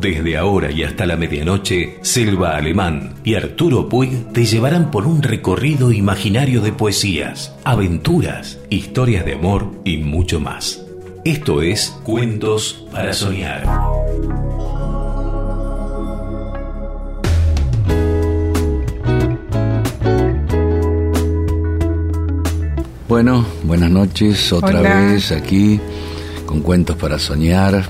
Desde 0.00 0.36
ahora 0.36 0.72
y 0.72 0.82
hasta 0.82 1.06
la 1.06 1.16
medianoche, 1.16 1.98
Selva 2.02 2.56
Alemán 2.56 3.14
y 3.22 3.36
Arturo 3.36 3.88
Puig 3.88 4.32
te 4.32 4.44
llevarán 4.44 4.90
por 4.90 5.06
un 5.06 5.22
recorrido 5.22 5.92
imaginario 5.92 6.60
de 6.60 6.72
poesías, 6.72 7.54
aventuras, 7.62 8.58
historias 8.68 9.24
de 9.24 9.34
amor 9.34 9.70
y 9.84 9.98
mucho 9.98 10.40
más. 10.40 10.84
Esto 11.24 11.62
es 11.62 11.90
Cuentos 12.02 12.84
para 12.90 13.12
Soñar. 13.12 13.62
Bueno, 23.08 23.46
buenas 23.62 23.90
noches, 23.90 24.52
otra 24.52 24.80
vez 24.80 25.30
aquí 25.30 25.80
con 26.46 26.60
Cuentos 26.60 26.96
para 26.96 27.18
Soñar 27.18 27.84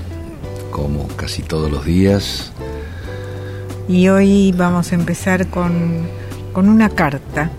como 0.71 1.07
casi 1.09 1.41
todos 1.41 1.71
los 1.71 1.85
días. 1.85 2.51
Y 3.87 4.07
hoy 4.07 4.53
vamos 4.55 4.91
a 4.91 4.95
empezar 4.95 5.47
con, 5.47 6.07
una 6.55 6.89
carta, 6.89 7.51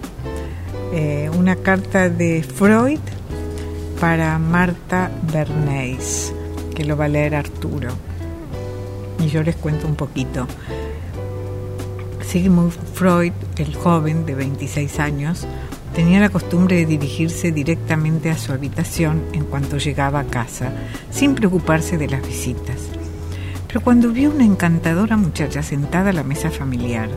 eh, 0.93 1.31
una 1.37 1.57
carta 1.57 2.09
de 2.09 2.43
Freud 2.43 2.99
para 4.01 4.39
Marta 4.39 5.11
Bernays, 5.33 6.33
que 6.75 6.85
lo 6.85 6.97
va 6.97 7.05
a 7.05 7.09
leer 7.09 7.35
Arturo. 7.35 7.91
Y 9.25 9.29
yo 9.29 9.43
les 9.43 9.57
cuento 9.57 9.87
un 9.87 9.97
poquito. 9.97 10.47
Sigmund 12.27 12.73
Freud, 12.95 13.33
el 13.59 13.75
joven 13.77 14.27
de 14.27 14.35
26 14.35 14.99
años, 14.99 15.47
tenía 15.95 16.21
la 16.21 16.29
costumbre 16.29 16.77
de 16.77 16.87
dirigirse 16.87 17.53
directamente 17.53 18.31
a 18.31 18.37
su 18.37 18.53
habitación 18.53 19.23
en 19.33 19.45
cuanto 19.45 19.79
llegaba 19.79 20.21
a 20.21 20.25
casa, 20.25 20.73
sin 21.11 21.35
preocuparse 21.35 21.97
de 21.97 22.09
las 22.09 22.27
visitas. 22.27 22.77
Pero 23.69 23.81
cuando 23.81 24.11
vio 24.11 24.31
una 24.31 24.45
encantadora 24.45 25.17
muchacha 25.17 25.63
sentada 25.63 26.11
a 26.11 26.13
la 26.13 26.23
mesa 26.23 26.51
familiar, 26.51 27.09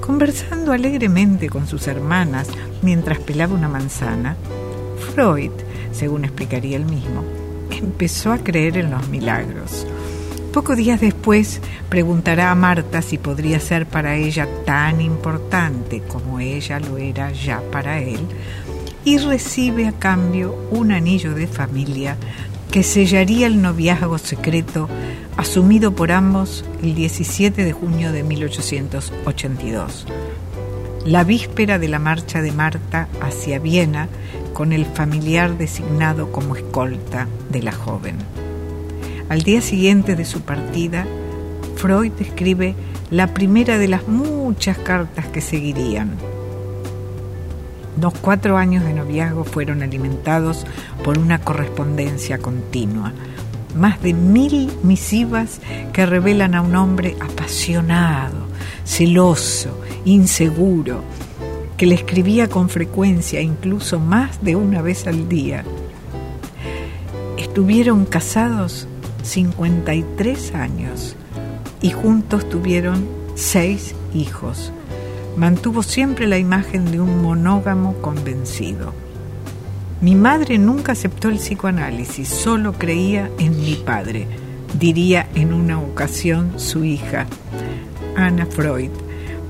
conversando 0.00 0.72
alegremente 0.72 1.48
con 1.48 1.66
sus 1.66 1.88
hermanas 1.88 2.48
mientras 2.82 3.18
pelaba 3.18 3.54
una 3.54 3.68
manzana, 3.68 4.36
Freud, 5.14 5.52
según 5.92 6.24
explicaría 6.24 6.76
él 6.76 6.84
mismo, 6.84 7.24
empezó 7.70 8.32
a 8.32 8.38
creer 8.38 8.76
en 8.76 8.90
los 8.90 9.08
milagros. 9.08 9.86
Pocos 10.56 10.78
días 10.78 11.02
después 11.02 11.60
preguntará 11.90 12.50
a 12.50 12.54
Marta 12.54 13.02
si 13.02 13.18
podría 13.18 13.60
ser 13.60 13.84
para 13.84 14.16
ella 14.16 14.48
tan 14.64 15.02
importante 15.02 16.00
como 16.00 16.40
ella 16.40 16.80
lo 16.80 16.96
era 16.96 17.30
ya 17.30 17.60
para 17.70 17.98
él 17.98 18.20
y 19.04 19.18
recibe 19.18 19.86
a 19.86 19.92
cambio 19.92 20.56
un 20.70 20.92
anillo 20.92 21.34
de 21.34 21.46
familia 21.46 22.16
que 22.70 22.82
sellaría 22.82 23.46
el 23.48 23.60
noviazgo 23.60 24.16
secreto 24.16 24.88
asumido 25.36 25.94
por 25.94 26.10
ambos 26.10 26.64
el 26.82 26.94
17 26.94 27.62
de 27.62 27.72
junio 27.72 28.10
de 28.12 28.22
1882, 28.22 30.06
la 31.04 31.22
víspera 31.22 31.78
de 31.78 31.88
la 31.88 31.98
marcha 31.98 32.40
de 32.40 32.52
Marta 32.52 33.08
hacia 33.20 33.58
Viena 33.58 34.08
con 34.54 34.72
el 34.72 34.86
familiar 34.86 35.58
designado 35.58 36.32
como 36.32 36.56
escolta 36.56 37.28
de 37.50 37.62
la 37.62 37.72
joven. 37.72 38.45
Al 39.28 39.42
día 39.42 39.60
siguiente 39.60 40.14
de 40.14 40.24
su 40.24 40.42
partida, 40.42 41.04
Freud 41.74 42.12
escribe 42.20 42.76
la 43.10 43.34
primera 43.34 43.76
de 43.76 43.88
las 43.88 44.06
muchas 44.06 44.78
cartas 44.78 45.26
que 45.26 45.40
seguirían. 45.40 46.12
Los 48.00 48.14
cuatro 48.14 48.56
años 48.56 48.84
de 48.84 48.92
noviazgo 48.92 49.42
fueron 49.42 49.82
alimentados 49.82 50.64
por 51.02 51.18
una 51.18 51.40
correspondencia 51.40 52.38
continua, 52.38 53.12
más 53.74 54.00
de 54.00 54.14
mil 54.14 54.70
misivas 54.84 55.60
que 55.92 56.06
revelan 56.06 56.54
a 56.54 56.62
un 56.62 56.76
hombre 56.76 57.16
apasionado, 57.20 58.46
celoso, 58.84 59.80
inseguro, 60.04 61.02
que 61.76 61.86
le 61.86 61.96
escribía 61.96 62.48
con 62.48 62.68
frecuencia, 62.68 63.40
incluso 63.40 63.98
más 63.98 64.42
de 64.44 64.54
una 64.54 64.82
vez 64.82 65.08
al 65.08 65.28
día. 65.28 65.64
Estuvieron 67.36 68.04
casados 68.04 68.86
53 69.26 70.54
años 70.54 71.16
y 71.82 71.90
juntos 71.90 72.48
tuvieron 72.48 73.06
seis 73.34 73.94
hijos. 74.14 74.72
Mantuvo 75.36 75.82
siempre 75.82 76.26
la 76.26 76.38
imagen 76.38 76.90
de 76.90 77.00
un 77.00 77.22
monógamo 77.22 77.94
convencido. 78.00 78.94
Mi 80.00 80.14
madre 80.14 80.58
nunca 80.58 80.92
aceptó 80.92 81.28
el 81.28 81.36
psicoanálisis, 81.36 82.28
solo 82.28 82.72
creía 82.72 83.30
en 83.38 83.58
mi 83.60 83.74
padre, 83.74 84.26
diría 84.78 85.28
en 85.34 85.52
una 85.52 85.80
ocasión 85.80 86.52
su 86.56 86.84
hija, 86.84 87.26
Ana 88.14 88.46
Freud, 88.46 88.90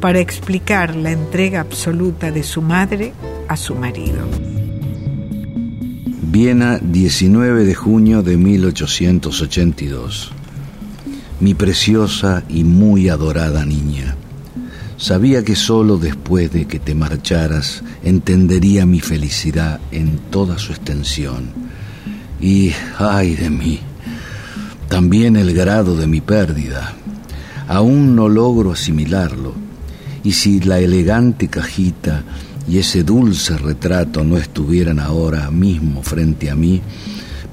para 0.01 0.21
explicar 0.21 0.95
la 0.97 1.13
entrega 1.13 1.61
absoluta 1.61 2.31
de 2.31 2.43
su 2.43 2.63
madre 2.63 3.13
a 3.49 3.57
su 3.57 3.75
marido. 3.75 4.25
Viena, 6.39 6.79
19 6.79 7.65
de 7.65 7.75
junio 7.75 8.23
de 8.23 8.37
1882. 8.37 10.33
Mi 11.41 11.55
preciosa 11.55 12.45
y 12.51 12.63
muy 12.63 13.09
adorada 13.09 13.65
niña. 13.65 14.17
Sabía 14.99 15.43
que 15.43 15.57
solo 15.57 15.97
después 15.97 16.53
de 16.53 16.67
que 16.67 16.79
te 16.79 16.95
marcharas 16.95 17.83
entendería 18.05 18.85
mi 18.85 19.01
felicidad 19.01 19.81
en 19.93 20.19
toda 20.31 20.59
su 20.59 20.73
extensión. 20.73 21.53
Y, 22.39 22.73
ay 22.99 23.35
de 23.35 23.49
mí, 23.49 23.81
también 24.91 25.37
el 25.37 25.55
grado 25.55 25.97
de 25.97 26.07
mi 26.07 26.21
pérdida. 26.21 26.97
Aún 27.67 28.15
no 28.15 28.29
logro 28.29 28.73
asimilarlo. 28.73 29.55
Y 30.23 30.33
si 30.33 30.61
la 30.61 30.81
elegante 30.81 31.49
cajita 31.49 32.25
y 32.69 32.79
ese 32.79 33.03
dulce 33.03 33.57
retrato 33.57 34.25
no 34.25 34.37
estuvieran 34.37 34.99
ahora 34.99 35.51
mismo 35.51 36.03
frente 36.03 36.51
a 36.51 36.57
mí, 36.57 36.83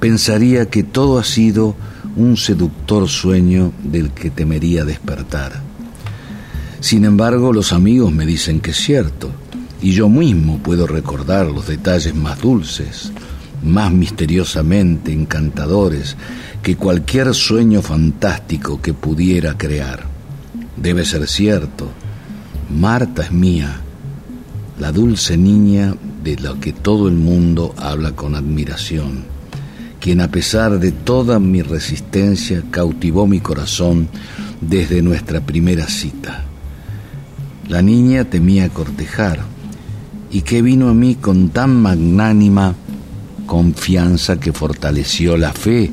pensaría 0.00 0.66
que 0.66 0.82
todo 0.82 1.18
ha 1.18 1.24
sido 1.24 1.76
un 2.16 2.36
seductor 2.36 3.08
sueño 3.08 3.72
del 3.82 4.10
que 4.10 4.30
temería 4.30 4.84
despertar. 4.84 5.62
Sin 6.80 7.04
embargo, 7.04 7.52
los 7.52 7.72
amigos 7.72 8.12
me 8.12 8.26
dicen 8.26 8.60
que 8.60 8.72
es 8.72 8.76
cierto, 8.76 9.30
y 9.80 9.92
yo 9.92 10.08
mismo 10.08 10.58
puedo 10.58 10.86
recordar 10.86 11.46
los 11.46 11.66
detalles 11.66 12.14
más 12.14 12.40
dulces, 12.40 13.12
más 13.62 13.92
misteriosamente 13.92 15.12
encantadores 15.12 16.16
que 16.62 16.76
cualquier 16.76 17.34
sueño 17.34 17.82
fantástico 17.82 18.80
que 18.80 18.92
pudiera 18.92 19.56
crear. 19.56 20.04
Debe 20.76 21.04
ser 21.04 21.26
cierto, 21.26 21.88
Marta 22.70 23.22
es 23.22 23.32
mía, 23.32 23.80
la 24.78 24.90
dulce 24.90 25.36
niña 25.36 25.94
de 26.22 26.36
la 26.36 26.54
que 26.60 26.72
todo 26.72 27.08
el 27.08 27.14
mundo 27.14 27.74
habla 27.76 28.12
con 28.12 28.34
admiración, 28.34 29.24
quien 30.00 30.20
a 30.20 30.28
pesar 30.28 30.78
de 30.80 30.92
toda 30.92 31.38
mi 31.38 31.62
resistencia 31.62 32.62
cautivó 32.70 33.26
mi 33.26 33.40
corazón 33.40 34.08
desde 34.60 35.02
nuestra 35.02 35.40
primera 35.40 35.86
cita. 35.86 36.44
La 37.68 37.82
niña 37.82 38.24
temía 38.24 38.68
cortejar 38.68 39.40
y 40.30 40.42
que 40.42 40.60
vino 40.60 40.88
a 40.88 40.94
mí 40.94 41.14
con 41.14 41.50
tan 41.50 41.80
magnánima 41.80 42.74
confianza 43.46 44.40
que 44.40 44.52
fortaleció 44.52 45.36
la 45.36 45.52
fe 45.52 45.90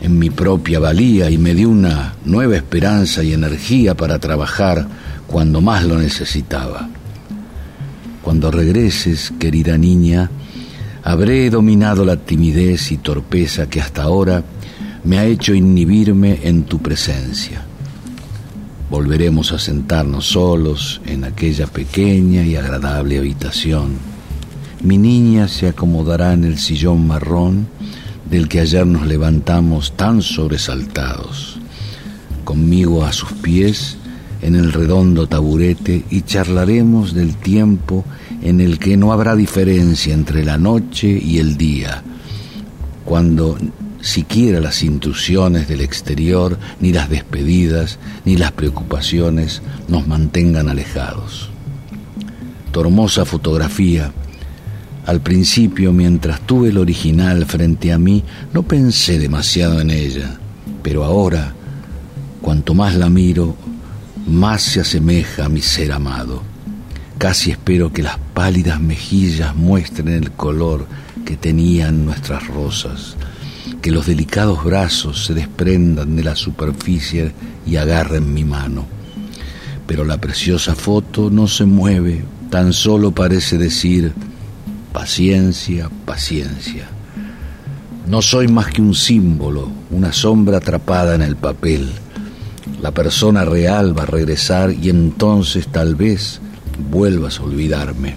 en 0.00 0.18
mi 0.18 0.30
propia 0.30 0.78
valía 0.78 1.30
y 1.30 1.38
me 1.38 1.54
dio 1.54 1.68
una 1.68 2.14
nueva 2.24 2.56
esperanza 2.56 3.22
y 3.22 3.32
energía 3.32 3.96
para 3.96 4.18
trabajar 4.18 4.86
cuando 5.26 5.60
más 5.60 5.84
lo 5.84 5.98
necesitaba. 5.98 6.88
Cuando 8.26 8.50
regreses, 8.50 9.32
querida 9.38 9.78
niña, 9.78 10.28
habré 11.04 11.48
dominado 11.48 12.04
la 12.04 12.16
timidez 12.16 12.90
y 12.90 12.96
torpeza 12.96 13.70
que 13.70 13.80
hasta 13.80 14.02
ahora 14.02 14.42
me 15.04 15.20
ha 15.20 15.26
hecho 15.26 15.54
inhibirme 15.54 16.40
en 16.42 16.64
tu 16.64 16.80
presencia. 16.80 17.62
Volveremos 18.90 19.52
a 19.52 19.60
sentarnos 19.60 20.26
solos 20.26 21.00
en 21.06 21.22
aquella 21.22 21.68
pequeña 21.68 22.42
y 22.42 22.56
agradable 22.56 23.18
habitación. 23.18 23.92
Mi 24.82 24.98
niña 24.98 25.46
se 25.46 25.68
acomodará 25.68 26.32
en 26.32 26.42
el 26.42 26.58
sillón 26.58 27.06
marrón 27.06 27.68
del 28.28 28.48
que 28.48 28.58
ayer 28.58 28.88
nos 28.88 29.06
levantamos 29.06 29.92
tan 29.92 30.20
sobresaltados. 30.20 31.58
Conmigo 32.42 33.04
a 33.04 33.12
sus 33.12 33.30
pies 33.34 33.98
en 34.46 34.54
el 34.54 34.72
redondo 34.72 35.26
taburete 35.26 36.04
y 36.08 36.22
charlaremos 36.22 37.14
del 37.14 37.34
tiempo 37.34 38.04
en 38.42 38.60
el 38.60 38.78
que 38.78 38.96
no 38.96 39.12
habrá 39.12 39.34
diferencia 39.34 40.14
entre 40.14 40.44
la 40.44 40.56
noche 40.56 41.08
y 41.08 41.38
el 41.38 41.56
día, 41.56 42.04
cuando 43.04 43.58
siquiera 44.00 44.60
las 44.60 44.84
intrusiones 44.84 45.66
del 45.66 45.80
exterior, 45.80 46.56
ni 46.78 46.92
las 46.92 47.10
despedidas, 47.10 47.98
ni 48.24 48.36
las 48.36 48.52
preocupaciones 48.52 49.62
nos 49.88 50.06
mantengan 50.06 50.68
alejados. 50.68 51.50
Tu 52.70 52.80
hermosa 52.80 53.24
fotografía, 53.24 54.12
al 55.06 55.22
principio 55.22 55.92
mientras 55.92 56.40
tuve 56.42 56.68
el 56.68 56.78
original 56.78 57.46
frente 57.46 57.92
a 57.92 57.98
mí, 57.98 58.22
no 58.52 58.62
pensé 58.62 59.18
demasiado 59.18 59.80
en 59.80 59.90
ella, 59.90 60.38
Pero 60.84 61.02
ahora, 61.02 61.52
cuanto 62.40 62.72
más 62.74 62.94
la 62.94 63.10
miro, 63.10 63.56
más 64.26 64.62
se 64.62 64.80
asemeja 64.80 65.44
a 65.44 65.48
mi 65.48 65.60
ser 65.60 65.92
amado. 65.92 66.42
Casi 67.18 67.50
espero 67.50 67.92
que 67.92 68.02
las 68.02 68.18
pálidas 68.34 68.80
mejillas 68.80 69.54
muestren 69.54 70.08
el 70.08 70.32
color 70.32 70.86
que 71.24 71.36
tenían 71.36 72.04
nuestras 72.04 72.46
rosas, 72.48 73.16
que 73.80 73.90
los 73.90 74.06
delicados 74.06 74.62
brazos 74.64 75.24
se 75.24 75.34
desprendan 75.34 76.16
de 76.16 76.24
la 76.24 76.36
superficie 76.36 77.32
y 77.66 77.76
agarren 77.76 78.34
mi 78.34 78.44
mano. 78.44 78.86
Pero 79.86 80.04
la 80.04 80.20
preciosa 80.20 80.74
foto 80.74 81.30
no 81.30 81.46
se 81.46 81.64
mueve, 81.64 82.24
tan 82.50 82.72
solo 82.72 83.12
parece 83.12 83.56
decir, 83.56 84.12
paciencia, 84.92 85.88
paciencia. 86.04 86.88
No 88.08 88.22
soy 88.22 88.48
más 88.48 88.66
que 88.66 88.82
un 88.82 88.94
símbolo, 88.94 89.70
una 89.90 90.12
sombra 90.12 90.58
atrapada 90.58 91.14
en 91.14 91.22
el 91.22 91.36
papel. 91.36 91.90
La 92.86 92.92
persona 92.92 93.44
real 93.44 93.98
va 93.98 94.04
a 94.04 94.06
regresar 94.06 94.70
y 94.70 94.90
entonces 94.90 95.66
tal 95.66 95.96
vez 95.96 96.40
vuelvas 96.88 97.40
a 97.40 97.42
olvidarme. 97.42 98.14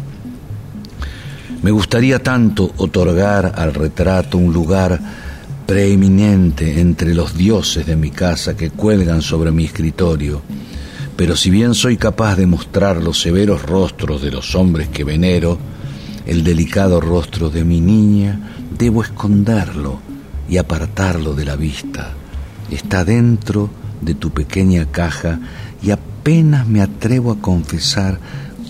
Me 1.63 1.71
gustaría 1.71 2.21
tanto 2.21 2.71
otorgar 2.77 3.53
al 3.55 3.73
retrato 3.73 4.37
un 4.37 4.53
lugar 4.53 4.99
preeminente 5.65 6.79
entre 6.79 7.15
los 7.15 7.35
dioses 7.35 7.87
de 7.87 7.95
mi 7.95 8.11
casa 8.11 8.55
que 8.55 8.69
cuelgan 8.69 9.23
sobre 9.23 9.49
mi 9.49 9.65
escritorio, 9.65 10.43
pero 11.15 11.35
si 11.35 11.49
bien 11.49 11.73
soy 11.73 11.97
capaz 11.97 12.35
de 12.35 12.45
mostrar 12.45 13.01
los 13.01 13.19
severos 13.19 13.63
rostros 13.63 14.21
de 14.21 14.29
los 14.29 14.53
hombres 14.53 14.89
que 14.89 15.03
venero, 15.03 15.57
el 16.27 16.43
delicado 16.43 17.01
rostro 17.01 17.49
de 17.49 17.63
mi 17.63 17.81
niña 17.81 18.51
debo 18.77 19.01
esconderlo 19.01 19.99
y 20.47 20.57
apartarlo 20.57 21.33
de 21.33 21.45
la 21.45 21.55
vista. 21.55 22.13
Está 22.69 23.03
dentro 23.03 23.71
de 24.01 24.13
tu 24.13 24.31
pequeña 24.31 24.85
caja 24.85 25.39
y 25.81 25.91
apenas 25.91 26.67
me 26.67 26.81
atrevo 26.81 27.31
a 27.31 27.39
confesar 27.39 28.19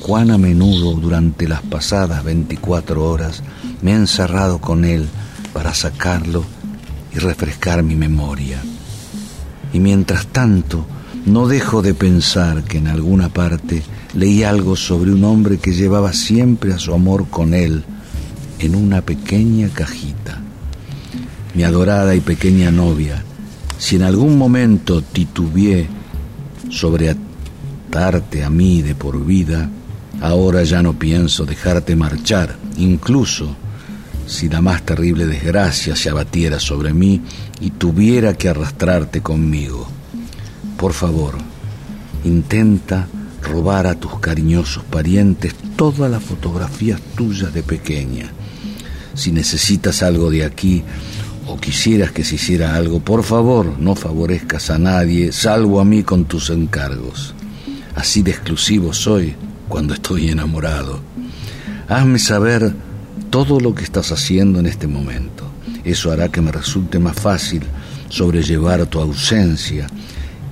cuán 0.02 0.32
a 0.32 0.38
menudo 0.38 0.94
durante 0.94 1.48
las 1.48 1.62
pasadas 1.62 2.24
24 2.24 3.04
horas 3.04 3.44
me 3.82 3.92
he 3.92 3.96
encerrado 3.96 4.60
con 4.60 4.86
él 4.86 5.08
para 5.54 5.74
sacarlo 5.74 6.44
y 7.14 7.20
refrescar 7.20 7.84
mi 7.84 7.96
memoria. 7.96 8.62
Y 9.74 9.80
mientras 9.80 10.28
tanto, 10.28 10.86
no 11.26 11.48
dejo 11.48 11.82
de 11.82 11.94
pensar 11.94 12.64
que 12.64 12.78
en 12.78 12.88
alguna 12.88 13.30
parte 13.30 13.84
leí 14.14 14.44
algo 14.44 14.76
sobre 14.76 15.12
un 15.12 15.24
hombre 15.24 15.58
que 15.58 15.74
llevaba 15.74 16.14
siempre 16.14 16.74
a 16.74 16.80
su 16.80 16.94
amor 16.94 17.28
con 17.30 17.54
él 17.54 17.84
en 18.60 18.76
una 18.76 19.02
pequeña 19.02 19.70
cajita. 19.70 20.42
Mi 21.54 21.64
adorada 21.64 22.16
y 22.16 22.20
pequeña 22.20 22.72
novia, 22.72 23.24
si 23.80 23.96
en 23.96 24.04
algún 24.04 24.38
momento 24.38 25.02
titubeé 25.02 25.88
sobre 26.70 27.10
atarte 27.10 28.44
a 28.44 28.52
mí 28.52 28.84
de 28.84 28.94
por 28.94 29.26
vida, 29.26 29.72
Ahora 30.22 30.64
ya 30.64 30.84
no 30.84 31.00
pienso 31.00 31.46
dejarte 31.46 31.96
marchar, 31.96 32.58
incluso 32.78 33.56
si 34.28 34.50
la 34.50 34.62
más 34.62 34.86
terrible 34.86 35.26
desgracia 35.26 35.96
se 35.96 36.10
abatiera 36.10 36.60
sobre 36.60 36.94
mí 36.94 37.22
y 37.62 37.72
tuviera 37.72 38.34
que 38.34 38.50
arrastrarte 38.50 39.22
conmigo. 39.22 39.88
Por 40.78 40.92
favor, 40.92 41.38
intenta 42.26 43.08
robar 43.42 43.88
a 43.88 43.96
tus 43.96 44.20
cariñosos 44.20 44.84
parientes 44.84 45.56
todas 45.78 46.12
las 46.12 46.22
fotografías 46.22 47.00
tuyas 47.16 47.54
de 47.54 47.64
pequeña. 47.64 48.30
Si 49.16 49.32
necesitas 49.32 50.04
algo 50.04 50.30
de 50.30 50.44
aquí 50.44 50.84
o 51.50 51.58
quisieras 51.58 52.12
que 52.12 52.24
se 52.24 52.36
hiciera 52.36 52.76
algo, 52.76 53.00
por 53.00 53.24
favor 53.24 53.80
no 53.80 53.96
favorezcas 53.96 54.70
a 54.70 54.78
nadie, 54.78 55.32
salvo 55.32 55.80
a 55.80 55.86
mí 55.86 56.04
con 56.04 56.26
tus 56.26 56.52
encargos. 56.52 57.34
Así 57.96 58.22
de 58.22 58.32
exclusivo 58.32 58.94
soy 58.94 59.34
cuando 59.68 59.96
estoy 59.96 60.30
enamorado. 60.30 61.00
Hazme 61.88 62.20
saber 62.20 62.72
todo 63.32 63.60
lo 63.60 63.74
que 63.74 63.84
estás 63.84 64.12
haciendo 64.12 64.60
en 64.60 64.68
este 64.68 64.86
momento. 64.86 65.50
Eso 65.84 66.12
hará 66.12 66.30
que 66.30 66.40
me 66.40 66.52
resulte 66.52 67.00
más 67.00 67.20
fácil 67.20 67.64
sobrellevar 68.10 68.86
tu 68.86 69.00
ausencia 69.00 69.88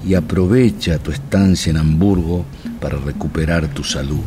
y 0.03 0.15
aprovecha 0.15 0.97
tu 0.97 1.11
estancia 1.11 1.69
en 1.69 1.77
Hamburgo 1.77 2.43
para 2.81 2.97
recuperar 2.97 3.67
tu 3.67 3.83
salud. 3.83 4.23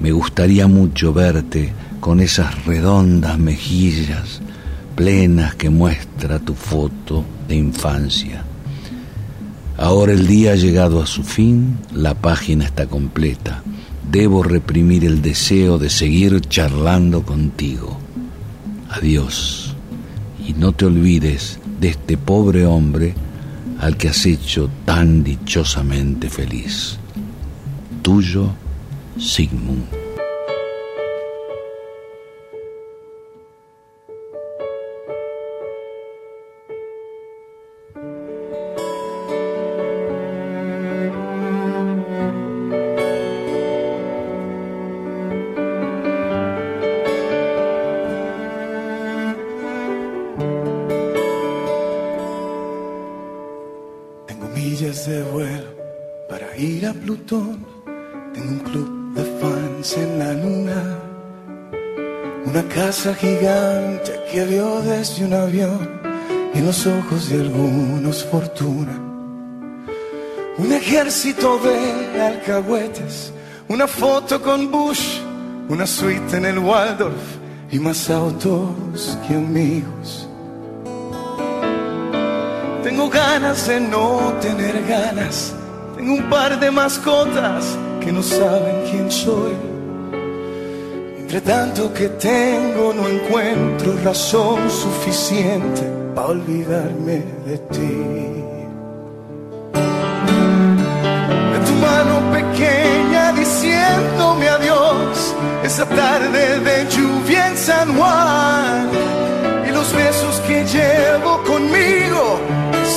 Me 0.00 0.12
gustaría 0.12 0.68
mucho 0.68 1.12
verte 1.12 1.72
con 1.98 2.20
esas 2.20 2.64
redondas 2.66 3.36
mejillas 3.36 4.40
plenas 4.98 5.54
que 5.54 5.70
muestra 5.70 6.40
tu 6.40 6.54
foto 6.54 7.24
de 7.46 7.54
infancia. 7.54 8.44
Ahora 9.76 10.12
el 10.12 10.26
día 10.26 10.52
ha 10.52 10.56
llegado 10.56 11.00
a 11.00 11.06
su 11.06 11.22
fin, 11.22 11.78
la 11.92 12.14
página 12.14 12.64
está 12.64 12.86
completa 12.86 13.62
debo 14.10 14.42
reprimir 14.42 15.04
el 15.04 15.20
deseo 15.22 15.78
de 15.78 15.90
seguir 15.90 16.40
charlando 16.40 17.22
contigo. 17.22 17.98
Adiós. 18.90 19.74
Y 20.46 20.54
no 20.54 20.72
te 20.72 20.86
olvides 20.86 21.58
de 21.80 21.88
este 21.88 22.16
pobre 22.16 22.64
hombre 22.64 23.14
al 23.80 23.96
que 23.96 24.08
has 24.08 24.24
hecho 24.24 24.70
tan 24.84 25.22
dichosamente 25.22 26.30
feliz. 26.30 26.98
Tuyo, 28.02 28.50
Sigmund. 29.18 29.97
Ojos 67.08 67.30
de 67.30 67.40
algunos 67.40 68.24
fortuna. 68.24 68.98
Un 70.58 70.72
ejército 70.72 71.58
de 71.58 72.20
alcahuetes, 72.20 73.32
una 73.68 73.86
foto 73.86 74.42
con 74.42 74.70
Bush, 74.70 75.20
una 75.68 75.86
suite 75.86 76.36
en 76.36 76.44
el 76.44 76.58
Waldorf 76.58 77.14
y 77.70 77.78
más 77.78 78.10
autos 78.10 79.18
que 79.26 79.34
amigos. 79.34 80.28
Tengo 82.82 83.08
ganas 83.08 83.66
de 83.68 83.80
no 83.80 84.34
tener 84.40 84.84
ganas, 84.86 85.54
tengo 85.96 86.14
un 86.14 86.28
par 86.28 86.58
de 86.58 86.70
mascotas 86.70 87.76
que 88.00 88.12
no 88.12 88.22
saben 88.22 88.76
quién 88.90 89.10
soy 89.10 89.52
entre 91.18 91.42
tanto 91.42 91.92
que 91.92 92.08
tengo 92.08 92.94
no 92.94 93.06
encuentro 93.06 93.94
razón 94.02 94.70
suficiente 94.70 95.97
para 96.14 96.28
olvidarme 96.28 97.22
de 97.46 97.58
ti. 97.72 97.94
De 101.52 101.58
tu 101.66 101.74
mano 101.86 102.14
pequeña 102.32 103.32
diciéndome 103.32 104.48
adiós, 104.48 105.34
esa 105.62 105.84
tarde 105.86 106.60
de 106.60 106.86
lluvia 106.90 107.48
en 107.48 107.56
San 107.56 107.96
Juan. 107.96 108.88
Y 109.68 109.70
los 109.72 109.92
besos 109.92 110.40
que 110.46 110.64
llevo 110.64 111.42
conmigo 111.44 112.38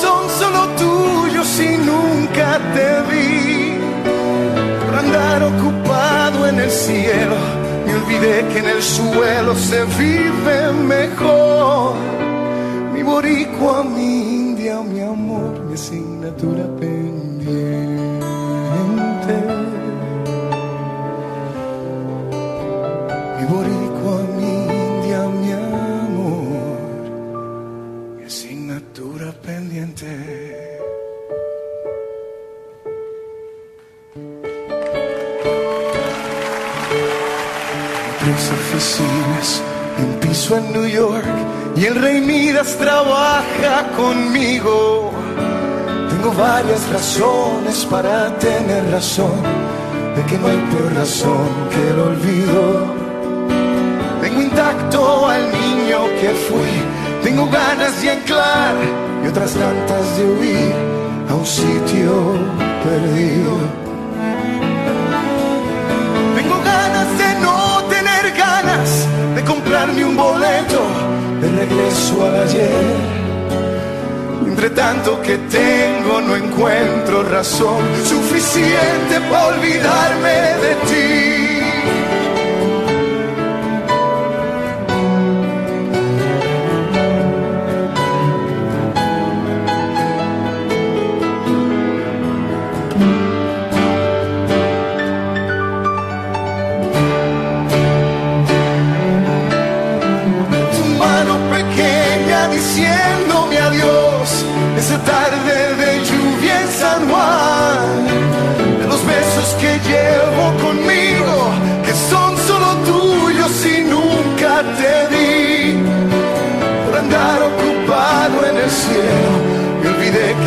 son 0.02 0.30
solo 0.40 0.68
tuyos 0.78 1.60
y 1.60 1.78
nunca 1.78 2.60
te 2.76 2.90
vi. 3.10 3.78
Por 4.84 4.96
andar 4.96 5.44
ocupado 5.44 6.48
en 6.48 6.60
el 6.60 6.72
cielo 6.72 7.36
me 7.86 7.96
olvidé 7.96 8.46
que 8.52 8.60
en 8.60 8.70
el 8.70 8.82
suelo 8.82 9.56
se 9.56 9.84
vive 9.86 10.72
mejor. 10.74 12.21
Boricua, 13.12 13.84
mi 13.84 14.40
india, 14.40 14.82
mi 14.82 15.02
amor, 15.02 15.60
mi 15.68 15.74
asignatura 15.74 16.64
pendiente. 16.80 17.52
Mi 23.36 23.44
boricua, 23.52 24.16
mi 24.38 24.52
india, 24.88 25.22
mi 25.28 25.52
amor, 25.52 27.02
mi 28.16 28.24
asignatura 28.24 29.34
pendiente. 29.46 30.12
oficinas 38.52 39.62
un 40.00 40.12
piso 40.22 40.58
en 40.58 40.72
New 40.72 40.88
York 40.88 41.51
y 41.76 41.86
el 41.86 41.96
Rey 41.96 42.22
Midas 42.22 42.76
trabaja 42.78 43.88
conmigo. 43.96 45.12
Tengo 46.10 46.32
varias 46.34 46.88
razones 46.90 47.86
para 47.90 48.38
tener 48.38 48.92
razón 48.92 49.42
de 50.16 50.24
que 50.26 50.38
no 50.38 50.48
hay 50.48 50.58
peor 50.58 50.94
razón 50.96 51.48
que 51.72 51.90
el 51.90 52.00
olvido. 52.00 53.02
Tengo 54.22 54.42
intacto 54.42 55.28
al 55.28 55.52
niño 55.52 56.00
que 56.20 56.30
fui, 56.48 57.24
tengo 57.24 57.48
ganas 57.50 58.02
de 58.02 58.12
anclar 58.12 58.76
y 59.24 59.28
otras 59.28 59.54
tantas 59.54 60.18
de 60.18 60.26
huir 60.26 60.74
a 61.30 61.34
un 61.34 61.46
sitio 61.46 62.12
perdido. 62.84 63.58
Tengo 66.36 66.56
ganas 66.64 67.18
de 67.18 67.40
no 67.42 67.84
tener 67.90 68.38
ganas 68.38 69.08
de 69.36 69.44
comprarme 69.44 70.06
un 70.06 70.18
boleto 70.18 71.01
regreso 71.62 72.26
al 72.26 72.44
ayer 72.44 73.22
entre 74.48 74.70
tanto 74.72 75.22
que 75.22 75.38
tengo 75.50 76.22
no 76.22 76.36
encuentro 76.36 77.24
razón 77.24 77.84
suficiente 78.04 79.20
para 79.30 79.48
olvidarme 79.48 80.36
de 80.66 80.76
ti. 80.88 81.51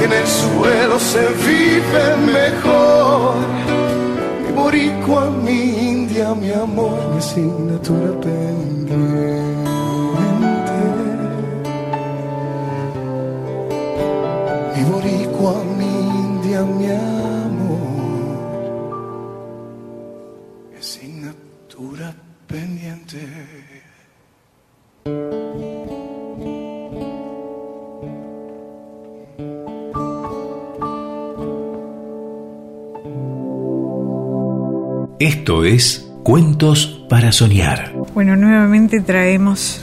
En 0.04 0.12
el 0.12 0.26
suelo 0.26 0.98
se 0.98 1.26
vive 1.46 2.16
mejor. 2.32 3.34
Mi 4.42 4.52
boricua, 4.52 5.30
mi 5.30 5.60
india, 5.92 6.34
mi 6.34 6.52
amor, 6.52 6.98
mi 7.12 7.18
asignatura 7.18 8.20
pendiente. 8.20 8.74
mi 15.76 15.84
India, 15.84 16.62
mi 16.62 16.86
amor, 16.90 17.13
Esto 35.24 35.64
es 35.64 36.06
Cuentos 36.22 37.02
para 37.08 37.32
Soñar. 37.32 37.94
Bueno, 38.12 38.36
nuevamente 38.36 39.00
traemos 39.00 39.82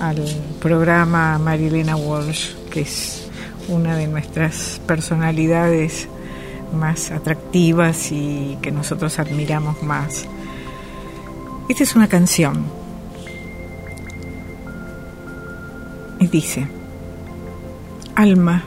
al 0.00 0.24
programa 0.60 1.38
Marilena 1.38 1.94
Walsh, 1.94 2.52
que 2.68 2.80
es 2.80 3.28
una 3.68 3.94
de 3.94 4.08
nuestras 4.08 4.80
personalidades 4.84 6.08
más 6.76 7.12
atractivas 7.12 8.10
y 8.10 8.58
que 8.60 8.72
nosotros 8.72 9.20
admiramos 9.20 9.84
más. 9.84 10.26
Esta 11.68 11.84
es 11.84 11.94
una 11.94 12.08
canción. 12.08 12.64
Y 16.18 16.26
dice, 16.26 16.66
alma 18.16 18.64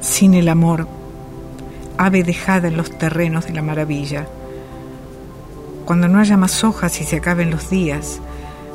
sin 0.00 0.34
el 0.34 0.48
amor, 0.48 0.88
ave 1.98 2.24
dejada 2.24 2.66
en 2.66 2.76
los 2.76 2.90
terrenos 2.98 3.46
de 3.46 3.52
la 3.52 3.62
maravilla. 3.62 4.26
Cuando 5.90 6.06
no 6.06 6.20
haya 6.20 6.36
más 6.36 6.62
hojas 6.62 7.00
y 7.00 7.04
se 7.04 7.16
acaben 7.16 7.50
los 7.50 7.68
días, 7.68 8.20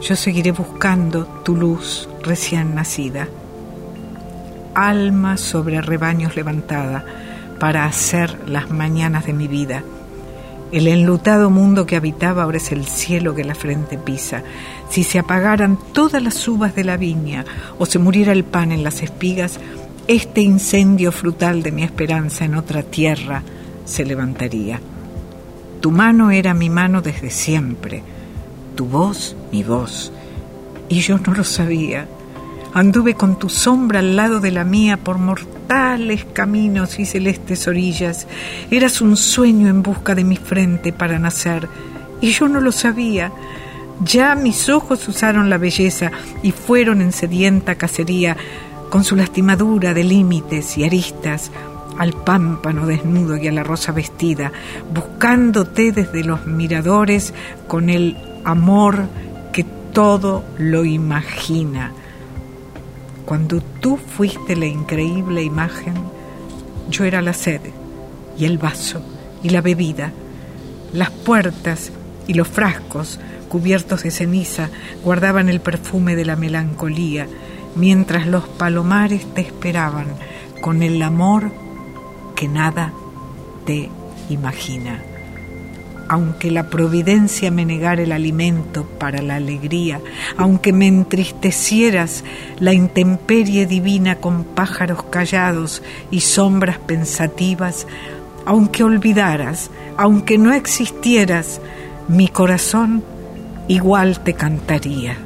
yo 0.01 0.17
seguiré 0.17 0.51
buscando 0.51 1.23
tu 1.45 1.55
luz 1.55 2.09
recién 2.21 2.75
nacida 2.75 3.29
alma 4.73 5.37
sobre 5.37 5.79
rebaños 5.79 6.35
levantada 6.35 7.05
para 7.57 7.85
hacer 7.85 8.37
las 8.49 8.69
mañanas 8.69 9.25
de 9.27 9.31
mi 9.31 9.47
vida. 9.47 9.81
El 10.73 10.89
enlutado 10.89 11.49
mundo 11.49 11.85
que 11.85 11.95
habitaba 11.95 12.43
ahora 12.43 12.57
es 12.57 12.73
el 12.73 12.85
cielo 12.85 13.33
que 13.33 13.45
la 13.45 13.55
frente 13.55 13.97
pisa. 13.97 14.43
Si 14.89 15.05
se 15.05 15.17
apagaran 15.17 15.79
todas 15.93 16.21
las 16.21 16.45
uvas 16.49 16.75
de 16.75 16.83
la 16.83 16.97
viña 16.97 17.45
o 17.79 17.85
se 17.85 17.97
muriera 17.97 18.33
el 18.33 18.43
pan 18.43 18.73
en 18.73 18.83
las 18.83 19.01
espigas, 19.01 19.57
este 20.09 20.41
incendio 20.41 21.13
frutal 21.13 21.63
de 21.63 21.71
mi 21.71 21.83
esperanza 21.83 22.43
en 22.43 22.55
otra 22.55 22.83
tierra 22.83 23.41
se 23.85 24.03
levantaría. 24.03 24.81
Tu 25.85 25.91
mano 25.91 26.31
era 26.31 26.55
mi 26.55 26.71
mano 26.71 27.03
desde 27.03 27.29
siempre, 27.29 28.01
tu 28.75 28.87
voz 28.87 29.35
mi 29.51 29.61
voz, 29.61 30.11
y 30.89 31.01
yo 31.01 31.19
no 31.19 31.35
lo 31.35 31.43
sabía. 31.43 32.07
Anduve 32.73 33.13
con 33.13 33.37
tu 33.37 33.49
sombra 33.49 33.99
al 33.99 34.15
lado 34.15 34.39
de 34.39 34.49
la 34.49 34.63
mía 34.63 34.97
por 34.97 35.19
mortales 35.19 36.25
caminos 36.33 36.97
y 36.97 37.05
celestes 37.05 37.67
orillas. 37.67 38.25
Eras 38.71 38.99
un 38.99 39.15
sueño 39.15 39.67
en 39.67 39.83
busca 39.83 40.15
de 40.15 40.23
mi 40.23 40.37
frente 40.37 40.91
para 40.91 41.19
nacer, 41.19 41.69
y 42.19 42.31
yo 42.31 42.47
no 42.47 42.61
lo 42.61 42.71
sabía. 42.71 43.31
Ya 44.03 44.33
mis 44.33 44.69
ojos 44.69 45.07
usaron 45.07 45.51
la 45.51 45.59
belleza 45.59 46.09
y 46.41 46.51
fueron 46.51 46.99
en 46.99 47.11
sedienta 47.11 47.75
cacería, 47.75 48.35
con 48.89 49.03
su 49.03 49.15
lastimadura 49.15 49.93
de 49.93 50.03
límites 50.03 50.79
y 50.79 50.83
aristas, 50.83 51.51
al 51.97 52.13
pámpano 52.13 52.85
desnudo 52.85 53.37
y 53.37 53.47
a 53.47 53.51
la 53.51 53.63
rosa 53.63 53.91
vestida, 53.91 54.51
buscándote 54.93 55.91
desde 55.91 56.23
los 56.23 56.45
miradores 56.45 57.33
con 57.67 57.89
el 57.89 58.17
amor 58.43 59.07
que 59.53 59.65
todo 59.93 60.43
lo 60.57 60.85
imagina. 60.85 61.91
Cuando 63.25 63.61
tú 63.61 63.97
fuiste 63.97 64.55
la 64.55 64.67
increíble 64.67 65.43
imagen, 65.43 65.95
yo 66.89 67.05
era 67.05 67.21
la 67.21 67.33
sed 67.33 67.61
y 68.37 68.45
el 68.45 68.57
vaso 68.57 69.01
y 69.41 69.49
la 69.49 69.61
bebida, 69.61 70.11
las 70.93 71.09
puertas 71.09 71.91
y 72.27 72.33
los 72.33 72.47
frascos 72.47 73.19
cubiertos 73.49 74.03
de 74.03 74.11
ceniza 74.11 74.69
guardaban 75.03 75.49
el 75.49 75.61
perfume 75.61 76.15
de 76.15 76.25
la 76.25 76.35
melancolía, 76.35 77.27
mientras 77.75 78.27
los 78.27 78.47
palomares 78.47 79.25
te 79.33 79.41
esperaban 79.41 80.07
con 80.61 80.83
el 80.83 81.01
amor 81.01 81.51
que 82.35 82.47
nada 82.47 82.93
te 83.65 83.89
imagina 84.29 85.01
aunque 86.07 86.51
la 86.51 86.69
providencia 86.69 87.51
me 87.51 87.65
negara 87.65 88.03
el 88.03 88.11
alimento 88.11 88.85
para 88.85 89.21
la 89.21 89.35
alegría, 89.35 90.01
aunque 90.37 90.71
me 90.71 90.87
entristecieras 90.87 92.23
la 92.59 92.73
intemperie 92.73 93.65
divina 93.65 94.15
con 94.17 94.43
pájaros 94.43 95.03
callados 95.09 95.81
y 96.11 96.21
sombras 96.21 96.77
pensativas, 96.79 97.87
aunque 98.45 98.83
olvidaras, 98.83 99.71
aunque 99.97 100.37
no 100.37 100.53
existieras, 100.53 101.59
mi 102.07 102.27
corazón 102.27 103.03
igual 103.67 104.19
te 104.19 104.33
cantaría. 104.33 105.17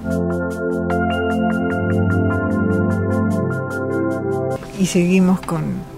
Y 4.79 4.85
seguimos 4.85 5.41
con, 5.41 5.88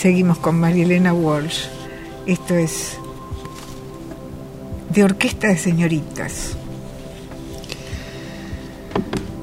seguimos 0.00 0.38
con 0.38 0.58
Marielena 0.58 1.12
Walsh. 1.12 1.66
Esto 2.26 2.54
es 2.54 2.96
de 4.88 5.04
orquesta 5.04 5.48
de 5.48 5.58
señoritas. 5.58 6.56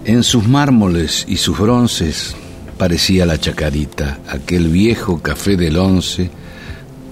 En 0.05 0.23
sus 0.23 0.47
mármoles 0.47 1.25
y 1.27 1.37
sus 1.37 1.59
bronces 1.59 2.35
parecía 2.75 3.27
la 3.27 3.39
chacarita, 3.39 4.17
aquel 4.27 4.69
viejo 4.69 5.21
café 5.21 5.57
del 5.57 5.77
once 5.77 6.31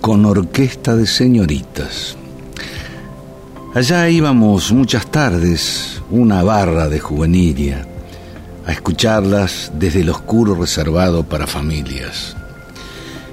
con 0.01 0.25
orquesta 0.25 0.95
de 0.95 1.05
señoritas. 1.05 2.17
Allá 3.75 4.09
íbamos 4.09 4.71
muchas 4.71 5.05
tardes, 5.11 6.01
una 6.09 6.41
barra 6.41 6.89
de 6.89 6.99
juvenilia, 6.99 7.85
a 8.65 8.71
escucharlas 8.71 9.71
desde 9.77 10.01
el 10.01 10.09
oscuro 10.09 10.55
reservado 10.55 11.23
para 11.23 11.45
familias. 11.45 12.35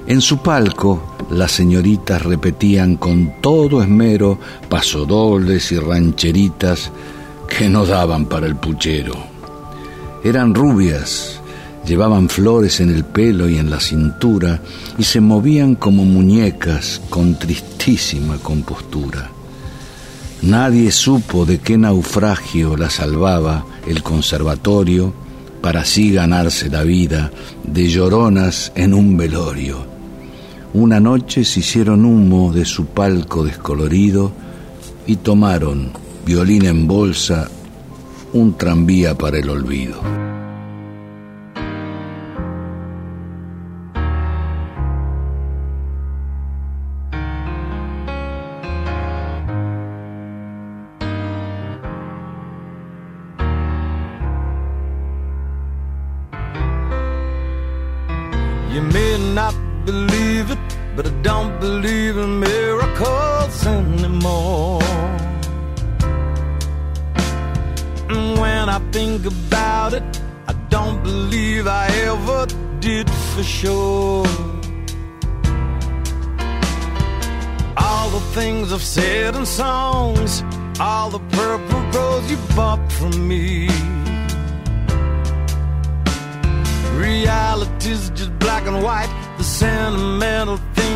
En 0.07 0.21
su 0.21 0.39
palco 0.39 1.17
las 1.31 1.53
señoritas 1.53 2.23
repetían 2.23 2.97
con 2.97 3.41
todo 3.41 3.83
esmero 3.83 4.39
pasodobles 4.69 5.73
y 5.73 5.79
rancheritas 5.79 6.91
que 7.49 7.69
no 7.69 7.87
daban 7.87 8.27
para 8.27 8.47
el 8.47 8.57
puchero. 8.57 9.15
Eran 10.25 10.55
rubias 10.55 11.43
Llevaban 11.87 12.29
flores 12.29 12.81
en 12.81 12.95
el 12.95 13.05
pelo 13.05 13.49
y 13.49 13.59
en 13.59 13.69
la 13.69 13.81
cintura 13.81 14.61
y 14.99 15.03
se 15.03 15.21
movían 15.21 15.75
como 15.75 16.05
muñecas 16.05 17.01
con 17.11 17.37
tristísima 17.39 18.39
compostura. 18.39 19.31
Nadie 20.43 20.93
supo 20.93 21.45
de 21.45 21.59
qué 21.59 21.77
naufragio 21.77 22.77
la 22.77 22.89
salvaba 22.89 23.65
el 23.87 24.03
conservatorio 24.03 25.13
para 25.61 25.81
así 25.81 26.13
ganarse 26.13 26.69
la 26.69 26.83
vida 26.83 27.31
de 27.65 27.89
lloronas 27.89 28.73
en 28.75 28.95
un 28.95 29.17
velorio. 29.17 29.92
Una 30.75 31.01
noche 31.01 31.45
se 31.45 31.61
hicieron 31.61 32.07
humo 32.07 32.51
de 32.51 32.65
su 32.65 32.87
palco 32.87 33.45
descolorido 33.45 34.33
y 35.07 35.17
tomaron, 35.17 35.93
violín 36.25 36.65
en 36.65 36.87
bolsa, 36.87 37.51
un 38.33 38.57
tranvía 38.57 39.15
para 39.15 39.39
el 39.39 39.51
olvido. 39.51 40.22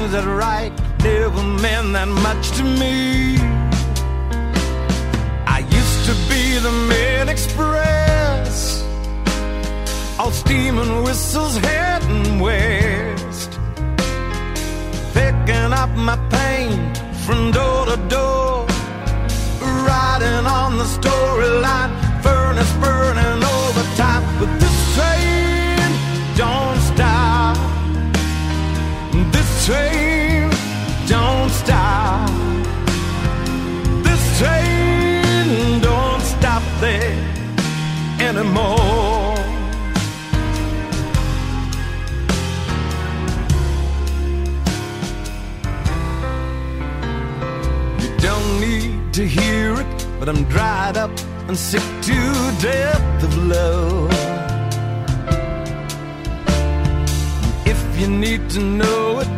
things 0.07 0.13
that 0.13 0.25
are 0.25 0.37
right 0.37 0.73
never 1.03 1.43
meant 1.43 1.93
that 1.93 2.09
much 2.09 2.51
to 2.59 2.63
me. 2.63 3.39
I 5.47 5.59
used 5.81 6.03
to 6.09 6.15
be 6.31 6.59
the 6.59 6.73
mail 6.91 7.29
express, 7.29 8.85
all 10.19 10.31
steam 10.31 10.79
and 10.79 11.05
whistles 11.05 11.57
heading 11.59 12.41
west, 12.41 13.51
picking 15.15 15.73
up 15.83 15.91
my 15.97 16.19
pain 16.31 16.95
from 17.25 17.51
door 17.53 17.87
to 17.87 17.97
door, 18.09 18.67
riding 19.89 20.47
on 20.61 20.79
the 20.79 20.89
storyline, 20.99 21.93
furnace 22.23 22.73
burning 22.83 23.43
overtime. 23.59 24.23
But 24.39 24.61
this 24.61 24.95
train. 24.95 25.36
more. 38.57 39.37
You 48.03 48.11
don't 48.29 48.61
need 48.61 49.13
to 49.15 49.25
hear 49.27 49.75
it, 49.83 50.07
but 50.19 50.29
I'm 50.29 50.45
dried 50.45 50.97
up 50.97 51.11
and 51.49 51.57
sick 51.57 51.87
to 52.09 52.19
death 52.61 53.25
of 53.29 53.33
love. 53.55 54.11
If 57.73 57.81
you 58.01 58.09
need 58.09 58.43
to 58.51 58.61
know 58.61 59.21
it, 59.21 59.29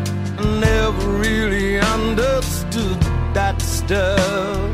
I 0.40 0.44
never 0.60 1.06
really 1.26 1.78
understood 1.78 3.00
that 3.34 3.60
stuff. 3.60 4.67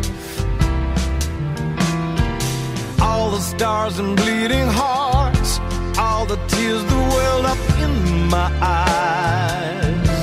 stars 3.56 3.98
and 4.00 4.16
bleeding 4.16 4.66
hearts, 4.66 5.60
all 5.96 6.26
the 6.26 6.36
tears 6.48 6.82
that 6.90 7.02
welled 7.14 7.46
up 7.46 7.62
in 7.86 7.94
my 8.28 8.50
eyes. 8.60 10.18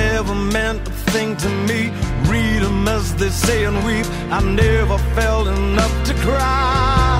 Never 0.00 0.34
meant 0.34 0.86
a 0.86 0.92
thing 1.12 1.36
to 1.38 1.48
me, 1.68 1.90
read 2.30 2.62
them 2.62 2.86
as 2.86 3.14
they 3.16 3.30
say 3.30 3.64
and 3.64 3.78
weep. 3.84 4.06
I 4.30 4.40
never 4.64 4.98
felt 5.16 5.48
enough 5.48 5.94
to 6.08 6.14
cry. 6.26 7.18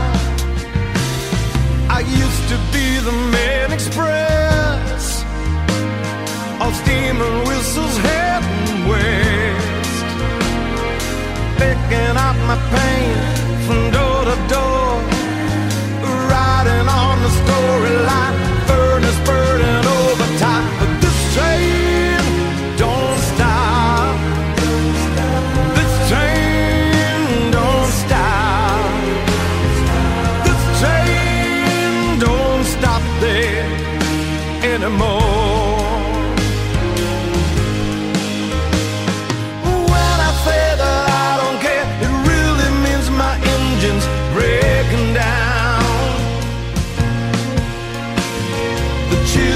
I 1.99 2.01
used 2.23 2.45
to 2.53 2.59
be 2.75 2.87
the 3.09 3.17
man 3.37 3.73
express, 3.73 5.25
all 6.61 6.73
steam 6.83 7.17
and 7.27 7.39
whistles 7.49 7.97
heading 8.07 8.87
west, 8.91 10.07
picking 11.59 12.17
up 12.27 12.37
my 12.51 12.59
pain 12.77 13.42
from 13.67 13.91
door 13.91 14.25
to 14.25 14.37
door, 14.49 15.01
riding 16.31 16.89
on 16.89 17.23
the 17.23 17.29
storyline. 17.29 18.22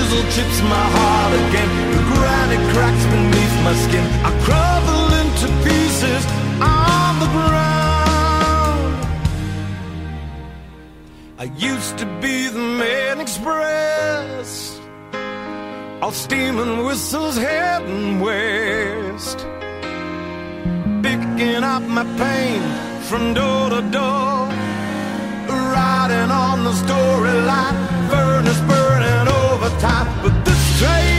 drizzle 0.06 0.30
chips 0.30 0.60
my 0.62 0.86
heart 0.96 1.32
again. 1.42 1.70
The 1.94 2.02
granite 2.12 2.64
cracks 2.72 3.04
beneath 3.14 3.56
my 3.66 3.74
skin. 3.84 4.04
I 4.24 4.30
crumble 4.46 5.08
into 5.22 5.46
pieces 5.66 6.22
on 6.60 7.12
the 7.22 7.28
ground. 7.36 8.94
I 11.38 11.44
used 11.72 11.98
to 11.98 12.06
be 12.20 12.48
the 12.48 12.66
man 12.82 13.20
express. 13.20 14.80
All 16.02 16.12
steam 16.12 16.58
and 16.58 16.84
whistles 16.86 17.36
heading 17.36 18.20
west. 18.20 19.38
Picking 21.02 21.62
up 21.64 21.82
my 21.82 22.04
pain 22.22 22.62
from 23.08 23.34
door 23.34 23.70
to 23.70 23.82
door. 23.90 24.48
Riding 25.48 26.30
on 26.30 26.64
the 26.64 26.72
storyline 26.72 27.76
furnace 28.10 28.65
top 29.80 30.06
but 30.22 30.44
this 30.44 30.78
train. 30.78 31.15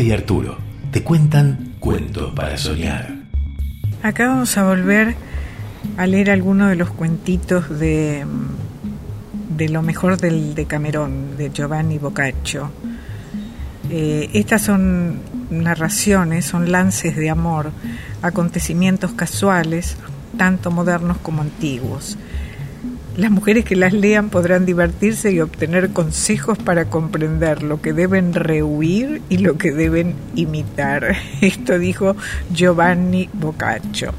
Y 0.00 0.10
Arturo 0.10 0.56
te 0.90 1.02
cuentan 1.02 1.74
cuentos 1.78 2.32
para 2.34 2.56
soñar. 2.56 3.14
Acá 4.02 4.28
vamos 4.28 4.56
a 4.56 4.64
volver 4.64 5.14
a 5.98 6.06
leer 6.06 6.30
algunos 6.30 6.70
de 6.70 6.76
los 6.76 6.90
cuentitos 6.90 7.78
de, 7.78 8.24
de 9.56 9.68
lo 9.68 9.82
mejor 9.82 10.16
del 10.16 10.54
Decamerón, 10.54 11.36
de 11.36 11.50
Giovanni 11.50 11.98
Boccaccio. 11.98 12.70
Eh, 13.90 14.30
estas 14.32 14.62
son 14.62 15.20
narraciones, 15.50 16.46
son 16.46 16.72
lances 16.72 17.14
de 17.14 17.28
amor, 17.28 17.70
acontecimientos 18.22 19.12
casuales, 19.12 19.96
tanto 20.38 20.70
modernos 20.70 21.18
como 21.18 21.42
antiguos. 21.42 22.16
Las 23.16 23.30
mujeres 23.30 23.66
que 23.66 23.76
las 23.76 23.92
lean 23.92 24.30
podrán 24.30 24.64
divertirse 24.64 25.32
y 25.32 25.40
obtener 25.40 25.90
consejos 25.90 26.56
para 26.56 26.86
comprender 26.86 27.62
lo 27.62 27.82
que 27.82 27.92
deben 27.92 28.32
rehuir 28.32 29.20
y 29.28 29.38
lo 29.38 29.58
que 29.58 29.70
deben 29.70 30.14
imitar. 30.34 31.16
Esto 31.42 31.78
dijo 31.78 32.16
Giovanni 32.54 33.28
Boccaccio. 33.34 34.14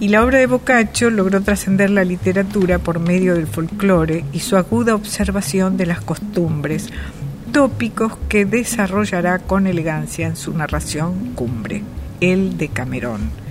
Y 0.00 0.08
la 0.08 0.24
obra 0.24 0.38
de 0.38 0.46
Boccaccio 0.46 1.10
logró 1.10 1.42
trascender 1.42 1.90
la 1.90 2.04
literatura 2.04 2.78
por 2.78 3.00
medio 3.00 3.34
del 3.34 3.46
folclore 3.46 4.24
y 4.32 4.40
su 4.40 4.56
aguda 4.56 4.94
observación 4.94 5.76
de 5.76 5.84
las 5.84 6.00
costumbres, 6.00 6.88
tópicos 7.52 8.16
que 8.30 8.46
desarrollará 8.46 9.40
con 9.40 9.66
elegancia 9.66 10.26
en 10.26 10.36
su 10.36 10.54
narración 10.56 11.34
cumbre, 11.34 11.82
el 12.22 12.56
de 12.56 12.68
Camerón 12.68 13.49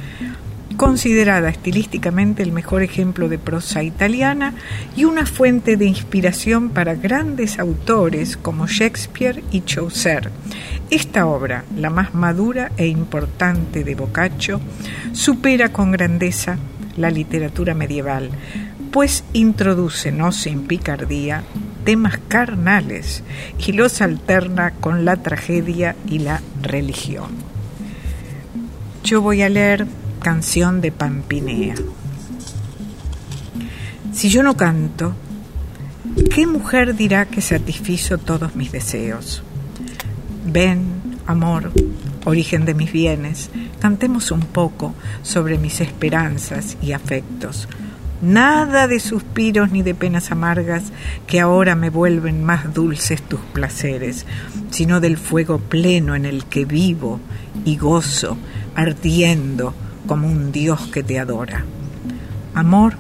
considerada 0.80 1.50
estilísticamente 1.50 2.42
el 2.42 2.54
mejor 2.54 2.84
ejemplo 2.84 3.28
de 3.28 3.38
prosa 3.38 3.84
italiana 3.84 4.54
y 4.96 5.04
una 5.04 5.26
fuente 5.26 5.76
de 5.76 5.84
inspiración 5.84 6.70
para 6.70 6.96
grandes 6.96 7.60
autores 7.60 8.38
como 8.38 8.66
Shakespeare 8.66 9.44
y 9.52 9.60
Chaucer. 9.66 10.32
Esta 10.90 11.26
obra, 11.26 11.66
la 11.76 11.90
más 11.90 12.16
madura 12.16 12.72
e 12.78 12.88
importante 12.88 13.84
de 13.84 13.94
Boccaccio, 13.94 14.62
supera 15.12 15.74
con 15.74 15.92
grandeza 15.92 16.58
la 16.96 17.12
literatura 17.12 17.74
medieval, 17.74 18.30
pues 18.90 19.26
introduce, 19.34 20.14
no 20.14 20.32
sin 20.32 20.62
picardía, 20.62 21.44
temas 21.84 22.20
carnales 22.30 23.22
y 23.68 23.74
los 23.74 24.02
alterna 24.02 24.72
con 24.80 25.04
la 25.04 25.18
tragedia 25.18 25.98
y 26.08 26.20
la 26.20 26.40
religión. 26.62 27.32
Yo 29.04 29.22
voy 29.22 29.42
a 29.42 29.50
leer 29.50 29.86
canción 30.20 30.82
de 30.82 30.92
Pampinea. 30.92 31.76
Si 34.12 34.30
yo 34.30 34.44
no 34.44 34.58
canto, 34.58 35.14
¿qué 36.34 36.46
mujer 36.46 36.96
dirá 36.96 37.26
que 37.26 37.42
satisfizo 37.42 38.18
todos 38.18 38.56
mis 38.56 38.72
deseos? 38.72 39.44
Ven, 40.46 41.02
amor, 41.26 41.72
origen 42.26 42.66
de 42.66 42.74
mis 42.74 42.92
bienes, 42.92 43.50
cantemos 43.80 44.32
un 44.32 44.42
poco 44.42 44.94
sobre 45.22 45.58
mis 45.58 45.80
esperanzas 45.80 46.78
y 46.82 46.92
afectos. 46.92 47.68
Nada 48.22 48.88
de 48.90 49.00
suspiros 49.00 49.72
ni 49.72 49.82
de 49.82 49.96
penas 49.96 50.32
amargas 50.32 50.92
que 51.26 51.40
ahora 51.40 51.76
me 51.76 51.90
vuelven 51.90 52.44
más 52.44 52.74
dulces 52.74 53.22
tus 53.22 53.40
placeres, 53.54 54.26
sino 54.72 55.00
del 55.00 55.18
fuego 55.18 55.60
pleno 55.60 56.16
en 56.16 56.26
el 56.26 56.44
que 56.44 56.66
vivo 56.66 57.22
y 57.64 57.78
gozo, 57.78 58.38
ardiendo, 58.76 59.74
como 60.10 60.28
un 60.28 60.52
Dios 60.52 60.88
que 60.88 61.04
te 61.04 61.20
adora. 61.20 61.64
Amor, 62.56 62.96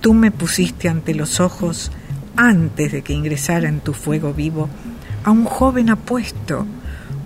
tú 0.00 0.14
me 0.14 0.30
pusiste 0.30 0.88
ante 0.88 1.12
los 1.12 1.40
ojos, 1.40 1.90
antes 2.36 2.92
de 2.92 3.02
que 3.02 3.14
ingresara 3.14 3.68
en 3.68 3.80
tu 3.80 3.94
fuego 3.94 4.32
vivo, 4.32 4.68
a 5.24 5.32
un 5.32 5.44
joven 5.44 5.90
apuesto, 5.90 6.66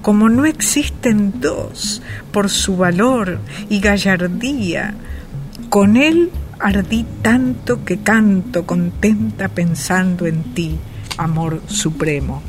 como 0.01 0.31
no 0.31 0.46
existen 0.46 1.38
dos, 1.38 2.01
por 2.33 2.48
su 2.48 2.79
valor 2.79 3.40
y 3.68 3.81
gallardía. 3.81 4.94
Con 5.68 5.98
él 5.98 6.31
ardí 6.59 7.05
tanto 7.20 7.85
que 7.85 7.98
canto 7.98 8.64
contenta 8.64 9.48
pensando 9.48 10.27
en 10.27 10.55
ti, 10.55 10.79
amor 11.18 11.61
supremo. 11.66 12.40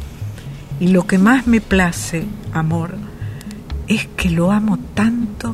Y 0.80 0.88
lo 0.88 1.06
que 1.06 1.17
más 1.17 1.47
me 1.47 1.60
place, 1.60 2.23
amor, 2.54 2.95
es 3.89 4.08
que 4.15 4.30
lo 4.30 4.54
amo 4.54 4.80
tanto 4.93 5.52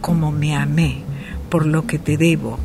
como 0.00 0.32
me 0.32 0.56
amé, 0.56 1.02
por 1.50 1.66
lo 1.66 1.86
que 1.86 1.98
te 1.98 2.16
debo 2.16 2.58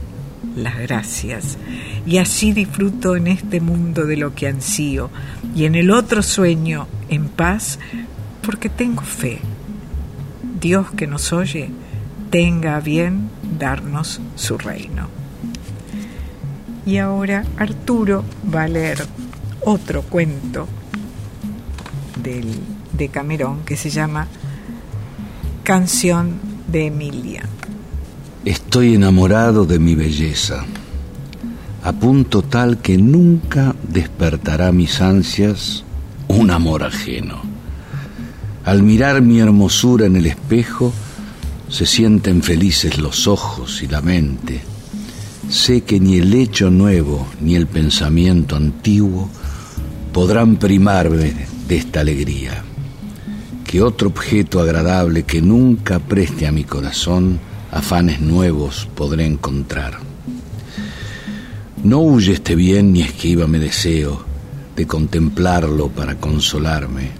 las 0.56 0.78
gracias. 0.80 1.58
Y 2.06 2.17
así 2.17 2.52
disfruto 2.52 3.15
en 3.15 3.28
este 3.28 3.62
mundo 3.62 4.06
de 4.06 4.17
lo 4.17 4.34
que 4.34 4.48
ansío 4.48 5.10
y 5.56 5.65
en 5.65 5.76
el 5.76 5.91
otro 5.91 6.24
sueño 6.24 6.88
en 7.10 7.28
paz, 7.28 7.80
porque 8.41 8.70
tengo 8.70 9.02
fe. 9.02 9.39
Dios 10.60 10.91
que 10.91 11.08
nos 11.08 11.34
oye, 11.34 11.70
tenga 12.30 12.80
bien 12.80 13.30
darnos 13.60 14.22
su 14.36 14.58
reino. 14.58 15.10
Y 16.86 16.98
ahora 16.98 17.46
Arturo 17.58 18.24
va 18.54 18.63
a 18.63 18.67
leer 18.67 19.06
otro 19.63 20.02
cuento 20.02 20.67
del, 22.22 22.60
de 22.94 23.10
Camerón 23.10 23.62
que 23.65 23.78
se 23.78 23.89
llama 23.89 24.28
Canción 25.63 26.50
de 26.71 26.88
Emilia. 26.88 27.43
Estoy 28.45 28.95
enamorado 28.95 29.65
de 29.65 29.77
mi 29.77 29.93
belleza, 29.93 30.65
a 31.84 31.91
punto 31.91 32.41
tal 32.41 32.77
que 32.77 32.97
nunca 32.97 33.75
despertará 33.84 34.71
mis 34.71 35.01
ansias 35.01 35.84
un 36.27 36.49
amor 36.49 36.84
ajeno. 36.84 37.41
Al 38.63 38.84
mirar 38.84 39.21
mi 39.21 39.39
hermosura 39.39 40.05
en 40.05 40.15
el 40.15 40.27
espejo, 40.27 40.93
se 41.67 41.86
sienten 41.86 42.41
felices 42.41 42.97
los 42.97 43.27
ojos 43.27 43.84
y 43.84 43.88
la 43.88 44.01
mente. 44.01 44.62
Sé 45.49 45.81
que 45.81 45.99
ni 45.99 46.19
el 46.19 46.34
hecho 46.34 46.69
nuevo 46.69 47.27
ni 47.41 47.55
el 47.55 47.67
pensamiento 47.67 48.55
antiguo 48.55 49.29
podrán 50.13 50.55
primarme 50.55 51.34
de 51.67 51.75
esta 51.75 51.99
alegría 51.99 52.63
que 53.71 53.81
otro 53.81 54.10
objeto 54.10 54.60
agradable 54.60 55.23
que 55.23 55.41
nunca 55.41 55.99
preste 55.99 56.45
a 56.45 56.51
mi 56.51 56.65
corazón 56.65 57.39
afanes 57.71 58.19
nuevos 58.19 58.89
podré 58.95 59.25
encontrar. 59.25 59.97
No 61.81 61.99
huye 61.99 62.34
este 62.34 62.55
bien 62.55 62.91
ni 62.91 63.01
esquiva 63.01 63.47
mi 63.47 63.60
deseo 63.60 64.25
de 64.75 64.86
contemplarlo 64.86 65.88
para 65.88 66.15
consolarme. 66.15 67.12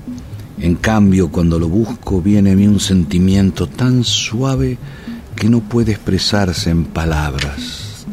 En 0.60 0.76
cambio, 0.76 1.32
cuando 1.32 1.58
lo 1.58 1.70
busco, 1.70 2.22
viene 2.22 2.52
a 2.52 2.56
mí 2.58 2.68
un 2.68 2.82
sentimiento 2.82 3.68
tan 3.68 4.04
suave 4.04 4.78
que 5.38 5.48
no 5.48 5.62
puede 5.62 5.94
expresarse 5.94 6.70
en 6.70 6.84
palabras. 6.84 8.06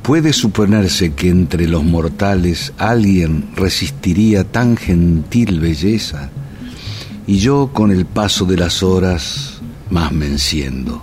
¿Puede 0.00 0.32
suponerse 0.32 1.12
que 1.12 1.28
entre 1.28 1.68
los 1.68 1.84
mortales 1.84 2.72
alguien 2.78 3.50
resistiría 3.54 4.44
tan 4.44 4.78
gentil 4.78 5.60
belleza? 5.60 6.30
Y 7.30 7.38
yo 7.38 7.70
con 7.72 7.92
el 7.92 8.06
paso 8.06 8.44
de 8.44 8.56
las 8.56 8.82
horas 8.82 9.60
más 9.88 10.10
me 10.10 10.26
enciendo. 10.26 11.00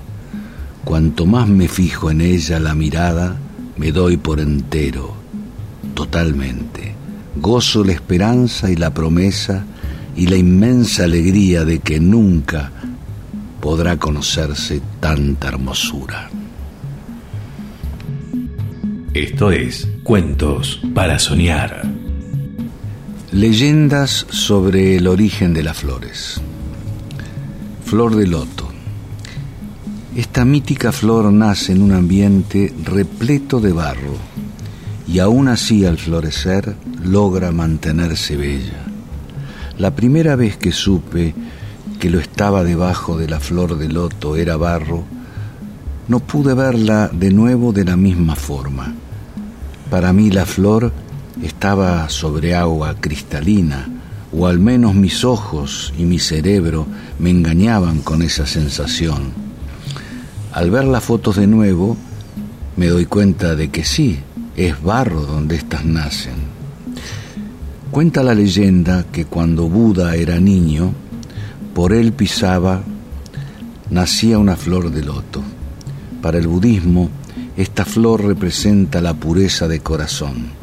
Cuanto 0.83 1.25
más 1.25 1.47
me 1.47 1.69
fijo 1.69 2.11
en 2.11 2.19
ella 2.19 2.59
la 2.59 2.75
mirada, 2.75 3.37
me 3.77 3.93
doy 3.93 4.17
por 4.17 4.41
entero, 4.41 5.15
totalmente. 5.93 6.93
Gozo 7.37 7.81
la 7.85 7.93
esperanza 7.93 8.69
y 8.69 8.75
la 8.75 8.93
promesa 8.93 9.63
y 10.17 10.27
la 10.27 10.35
inmensa 10.35 11.05
alegría 11.05 11.63
de 11.63 11.79
que 11.79 12.01
nunca 12.01 12.73
podrá 13.61 13.95
conocerse 13.95 14.81
tanta 14.99 15.47
hermosura. 15.47 16.29
Esto 19.13 19.51
es 19.51 19.87
Cuentos 20.03 20.81
para 20.93 21.19
Soñar. 21.19 21.96
Leyendas 23.37 24.25
sobre 24.31 24.95
el 24.95 25.05
origen 25.05 25.53
de 25.53 25.61
las 25.61 25.77
flores. 25.77 26.41
Flor 27.85 28.15
de 28.15 28.25
loto. 28.25 28.67
Esta 30.15 30.43
mítica 30.43 30.91
flor 30.91 31.31
nace 31.31 31.73
en 31.73 31.83
un 31.83 31.91
ambiente 31.91 32.73
repleto 32.83 33.59
de 33.59 33.73
barro 33.73 34.15
y 35.07 35.19
aún 35.19 35.49
así 35.49 35.85
al 35.85 35.99
florecer 35.99 36.73
logra 37.03 37.51
mantenerse 37.51 38.35
bella. 38.35 38.87
La 39.77 39.93
primera 39.93 40.35
vez 40.35 40.57
que 40.57 40.71
supe 40.71 41.35
que 41.99 42.09
lo 42.09 42.19
estaba 42.19 42.63
debajo 42.63 43.19
de 43.19 43.27
la 43.27 43.39
flor 43.39 43.77
de 43.77 43.87
loto 43.87 44.35
era 44.35 44.57
barro, 44.57 45.03
no 46.07 46.21
pude 46.21 46.55
verla 46.55 47.07
de 47.13 47.29
nuevo 47.29 47.71
de 47.71 47.85
la 47.85 47.97
misma 47.97 48.35
forma. 48.35 48.95
Para 49.91 50.11
mí 50.11 50.31
la 50.31 50.47
flor 50.47 50.91
estaba 51.43 52.09
sobre 52.09 52.55
agua 52.55 52.95
cristalina, 52.99 53.87
o 54.31 54.47
al 54.47 54.59
menos 54.59 54.95
mis 54.95 55.23
ojos 55.23 55.93
y 55.97 56.03
mi 56.03 56.19
cerebro 56.19 56.85
me 57.19 57.29
engañaban 57.29 58.01
con 58.01 58.21
esa 58.21 58.45
sensación. 58.45 59.31
Al 60.53 60.71
ver 60.71 60.85
las 60.85 61.03
fotos 61.03 61.35
de 61.35 61.47
nuevo, 61.47 61.97
me 62.75 62.87
doy 62.87 63.05
cuenta 63.05 63.55
de 63.55 63.69
que 63.69 63.83
sí, 63.83 64.19
es 64.55 64.81
barro 64.81 65.21
donde 65.21 65.55
éstas 65.55 65.85
nacen. 65.85 66.35
Cuenta 67.91 68.23
la 68.23 68.33
leyenda 68.33 69.05
que 69.11 69.25
cuando 69.25 69.69
Buda 69.69 70.15
era 70.15 70.39
niño, 70.39 70.93
por 71.73 71.93
él 71.93 72.11
pisaba, 72.11 72.81
nacía 73.89 74.39
una 74.39 74.55
flor 74.55 74.91
de 74.91 75.03
loto. 75.03 75.41
Para 76.21 76.39
el 76.39 76.47
budismo, 76.47 77.09
esta 77.55 77.85
flor 77.85 78.25
representa 78.25 78.99
la 78.99 79.13
pureza 79.13 79.67
de 79.67 79.79
corazón. 79.79 80.56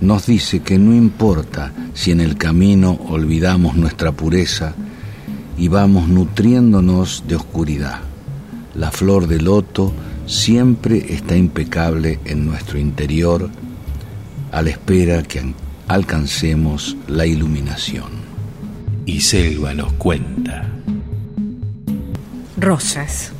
Nos 0.00 0.26
dice 0.26 0.60
que 0.60 0.78
no 0.78 0.94
importa 0.94 1.72
si 1.94 2.12
en 2.12 2.20
el 2.20 2.36
camino 2.36 2.92
olvidamos 3.08 3.76
nuestra 3.76 4.12
pureza 4.12 4.74
y 5.56 5.68
vamos 5.68 6.08
nutriéndonos 6.08 7.24
de 7.26 7.36
oscuridad. 7.36 8.00
La 8.74 8.92
flor 8.92 9.26
de 9.26 9.40
loto 9.40 9.92
siempre 10.26 11.14
está 11.14 11.36
impecable 11.36 12.20
en 12.24 12.46
nuestro 12.46 12.78
interior 12.78 13.50
a 14.52 14.62
la 14.62 14.70
espera 14.70 15.22
que 15.22 15.52
alcancemos 15.88 16.96
la 17.08 17.26
iluminación. 17.26 18.28
Y 19.04 19.22
Selva 19.22 19.74
nos 19.74 19.92
cuenta. 19.94 20.68
Rosas. 22.56 23.32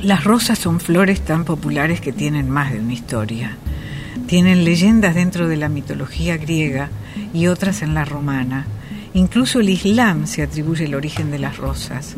Las 0.00 0.24
rosas 0.24 0.58
son 0.58 0.80
flores 0.80 1.22
tan 1.22 1.44
populares 1.44 2.00
que 2.00 2.12
tienen 2.12 2.50
más 2.50 2.72
de 2.72 2.80
una 2.80 2.92
historia. 2.92 3.56
Tienen 4.26 4.64
leyendas 4.64 5.14
dentro 5.14 5.46
de 5.48 5.56
la 5.56 5.68
mitología 5.68 6.36
griega 6.36 6.90
y 7.32 7.46
otras 7.46 7.82
en 7.82 7.94
la 7.94 8.04
romana. 8.04 8.66
Incluso 9.14 9.60
el 9.60 9.68
Islam 9.68 10.26
se 10.26 10.42
atribuye 10.42 10.86
el 10.86 10.96
origen 10.96 11.30
de 11.30 11.38
las 11.38 11.58
rosas. 11.58 12.16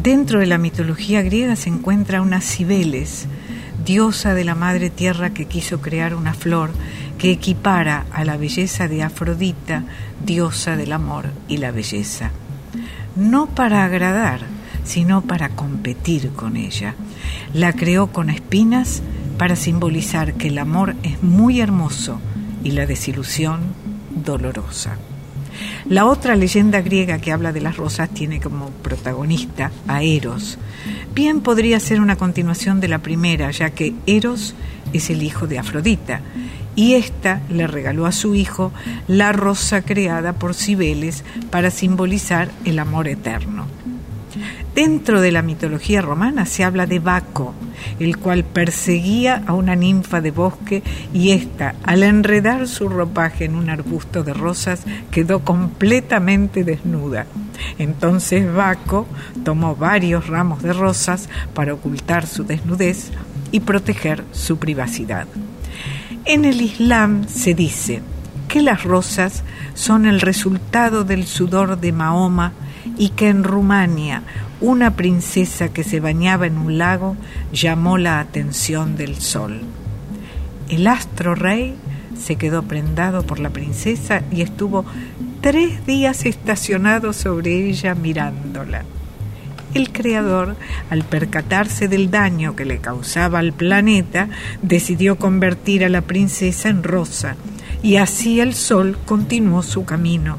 Dentro 0.00 0.38
de 0.38 0.46
la 0.46 0.58
mitología 0.58 1.22
griega 1.22 1.56
se 1.56 1.70
encuentra 1.70 2.22
una 2.22 2.40
Cibeles, 2.40 3.26
diosa 3.84 4.34
de 4.34 4.44
la 4.44 4.54
madre 4.54 4.90
tierra 4.90 5.30
que 5.30 5.46
quiso 5.46 5.80
crear 5.80 6.14
una 6.14 6.34
flor 6.34 6.70
que 7.18 7.32
equipara 7.32 8.06
a 8.12 8.24
la 8.24 8.36
belleza 8.36 8.86
de 8.86 9.02
Afrodita, 9.02 9.82
diosa 10.24 10.76
del 10.76 10.92
amor 10.92 11.30
y 11.48 11.56
la 11.56 11.72
belleza. 11.72 12.30
No 13.16 13.46
para 13.46 13.84
agradar, 13.84 14.42
sino 14.84 15.22
para 15.22 15.48
competir 15.48 16.30
con 16.30 16.56
ella. 16.56 16.94
La 17.52 17.72
creó 17.72 18.08
con 18.08 18.30
espinas 18.30 19.02
para 19.38 19.56
simbolizar 19.56 20.34
que 20.34 20.48
el 20.48 20.58
amor 20.58 20.94
es 21.02 21.22
muy 21.22 21.60
hermoso 21.60 22.20
y 22.62 22.72
la 22.72 22.86
desilusión 22.86 23.60
dolorosa. 24.14 24.96
La 25.86 26.06
otra 26.06 26.34
leyenda 26.34 26.80
griega 26.80 27.18
que 27.18 27.32
habla 27.32 27.52
de 27.52 27.60
las 27.60 27.76
rosas 27.76 28.10
tiene 28.10 28.40
como 28.40 28.70
protagonista 28.70 29.70
a 29.86 30.02
Eros. 30.02 30.58
Bien 31.14 31.40
podría 31.40 31.78
ser 31.78 32.00
una 32.00 32.16
continuación 32.16 32.80
de 32.80 32.88
la 32.88 32.98
primera, 33.00 33.50
ya 33.50 33.70
que 33.70 33.94
Eros 34.06 34.54
es 34.92 35.10
el 35.10 35.22
hijo 35.22 35.46
de 35.46 35.58
Afrodita, 35.58 36.20
y 36.74 36.94
ésta 36.94 37.40
le 37.50 37.66
regaló 37.66 38.06
a 38.06 38.12
su 38.12 38.34
hijo 38.34 38.72
la 39.06 39.32
rosa 39.32 39.82
creada 39.82 40.32
por 40.32 40.54
Cibeles 40.54 41.22
para 41.50 41.70
simbolizar 41.70 42.50
el 42.64 42.78
amor 42.78 43.06
eterno. 43.06 43.66
Dentro 44.74 45.20
de 45.20 45.30
la 45.30 45.42
mitología 45.42 46.02
romana 46.02 46.46
se 46.46 46.64
habla 46.64 46.86
de 46.86 46.98
Baco, 46.98 47.54
el 47.98 48.18
cual 48.18 48.44
perseguía 48.44 49.42
a 49.46 49.52
una 49.52 49.74
ninfa 49.74 50.20
de 50.20 50.30
bosque 50.30 50.82
y 51.12 51.30
ésta, 51.30 51.74
al 51.82 52.02
enredar 52.02 52.66
su 52.68 52.88
ropaje 52.88 53.44
en 53.44 53.54
un 53.54 53.70
arbusto 53.70 54.22
de 54.22 54.34
rosas, 54.34 54.82
quedó 55.10 55.40
completamente 55.40 56.64
desnuda. 56.64 57.26
Entonces 57.78 58.52
Baco 58.52 59.06
tomó 59.44 59.76
varios 59.76 60.26
ramos 60.26 60.62
de 60.62 60.72
rosas 60.72 61.28
para 61.54 61.74
ocultar 61.74 62.26
su 62.26 62.44
desnudez 62.44 63.10
y 63.52 63.60
proteger 63.60 64.24
su 64.32 64.58
privacidad. 64.58 65.26
En 66.24 66.44
el 66.44 66.60
Islam 66.60 67.28
se 67.28 67.54
dice 67.54 68.02
que 68.48 68.62
las 68.62 68.84
rosas 68.84 69.42
son 69.74 70.06
el 70.06 70.20
resultado 70.20 71.04
del 71.04 71.26
sudor 71.26 71.78
de 71.78 71.92
Mahoma 71.92 72.52
y 72.96 73.10
que 73.10 73.28
en 73.28 73.44
Rumania 73.44 74.22
una 74.64 74.96
princesa 74.96 75.68
que 75.68 75.84
se 75.84 76.00
bañaba 76.00 76.46
en 76.46 76.56
un 76.56 76.78
lago 76.78 77.18
llamó 77.52 77.98
la 77.98 78.18
atención 78.18 78.96
del 78.96 79.16
sol. 79.16 79.60
El 80.70 80.86
astro 80.86 81.34
rey 81.34 81.74
se 82.18 82.36
quedó 82.36 82.62
prendado 82.62 83.24
por 83.24 83.40
la 83.40 83.50
princesa 83.50 84.22
y 84.32 84.40
estuvo 84.40 84.86
tres 85.42 85.84
días 85.84 86.24
estacionado 86.24 87.12
sobre 87.12 87.68
ella 87.68 87.94
mirándola. 87.94 88.84
El 89.74 89.92
creador, 89.92 90.56
al 90.88 91.02
percatarse 91.04 91.86
del 91.86 92.10
daño 92.10 92.56
que 92.56 92.64
le 92.64 92.78
causaba 92.78 93.40
al 93.40 93.52
planeta, 93.52 94.30
decidió 94.62 95.16
convertir 95.16 95.84
a 95.84 95.90
la 95.90 96.00
princesa 96.00 96.70
en 96.70 96.84
rosa, 96.84 97.36
y 97.82 97.96
así 97.96 98.40
el 98.40 98.54
sol 98.54 98.96
continuó 99.04 99.62
su 99.62 99.84
camino. 99.84 100.38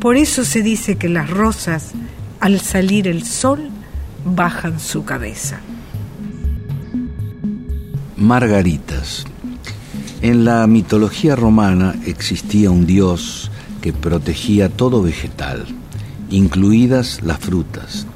Por 0.00 0.16
eso 0.16 0.44
se 0.44 0.62
dice 0.62 0.96
que 0.96 1.08
las 1.08 1.30
rosas 1.30 1.92
al 2.40 2.60
salir 2.60 3.08
el 3.08 3.24
sol, 3.24 3.70
bajan 4.24 4.78
su 4.80 5.04
cabeza. 5.04 5.60
Margaritas. 8.16 9.24
En 10.20 10.44
la 10.44 10.66
mitología 10.66 11.36
romana 11.36 11.94
existía 12.06 12.70
un 12.70 12.86
dios 12.86 13.50
que 13.80 13.92
protegía 13.92 14.68
todo 14.68 15.02
vegetal, 15.02 15.66
incluidas 16.30 17.22
las 17.22 17.38
frutas. 17.38 18.06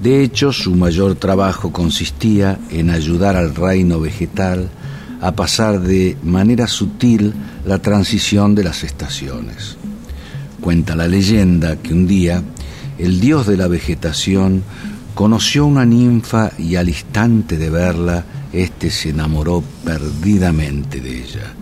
De 0.00 0.22
hecho, 0.22 0.52
su 0.52 0.76
mayor 0.76 1.16
trabajo 1.16 1.72
consistía 1.72 2.58
en 2.70 2.90
ayudar 2.90 3.34
al 3.34 3.54
reino 3.54 3.98
vegetal 3.98 4.68
a 5.20 5.32
pasar 5.32 5.80
de 5.80 6.16
manera 6.22 6.68
sutil 6.68 7.34
la 7.66 7.80
transición 7.80 8.54
de 8.54 8.62
las 8.62 8.84
estaciones. 8.84 9.76
Cuenta 10.60 10.94
la 10.94 11.08
leyenda 11.08 11.76
que 11.76 11.92
un 11.92 12.06
día 12.06 12.42
el 12.98 13.20
dios 13.20 13.46
de 13.46 13.56
la 13.56 13.68
vegetación 13.68 14.62
conoció 15.14 15.66
una 15.66 15.84
ninfa 15.84 16.52
y 16.58 16.76
al 16.76 16.88
instante 16.88 17.56
de 17.56 17.70
verla, 17.70 18.24
éste 18.52 18.90
se 18.90 19.10
enamoró 19.10 19.62
perdidamente 19.84 21.00
de 21.00 21.22
ella. 21.22 21.54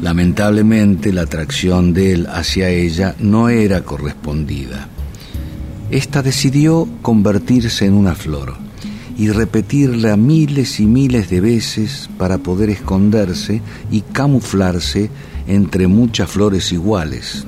Lamentablemente 0.00 1.12
la 1.12 1.22
atracción 1.22 1.92
de 1.92 2.12
él 2.12 2.26
hacia 2.26 2.68
ella 2.68 3.14
no 3.20 3.48
era 3.48 3.82
correspondida. 3.82 4.88
Esta 5.90 6.22
decidió 6.22 6.88
convertirse 7.02 7.86
en 7.86 7.94
una 7.94 8.14
flor 8.14 8.54
y 9.16 9.28
repetirla 9.28 10.16
miles 10.16 10.80
y 10.80 10.86
miles 10.86 11.28
de 11.28 11.40
veces 11.40 12.08
para 12.18 12.38
poder 12.38 12.70
esconderse 12.70 13.60
y 13.90 14.00
camuflarse 14.00 15.10
entre 15.46 15.86
muchas 15.86 16.30
flores 16.30 16.72
iguales. 16.72 17.44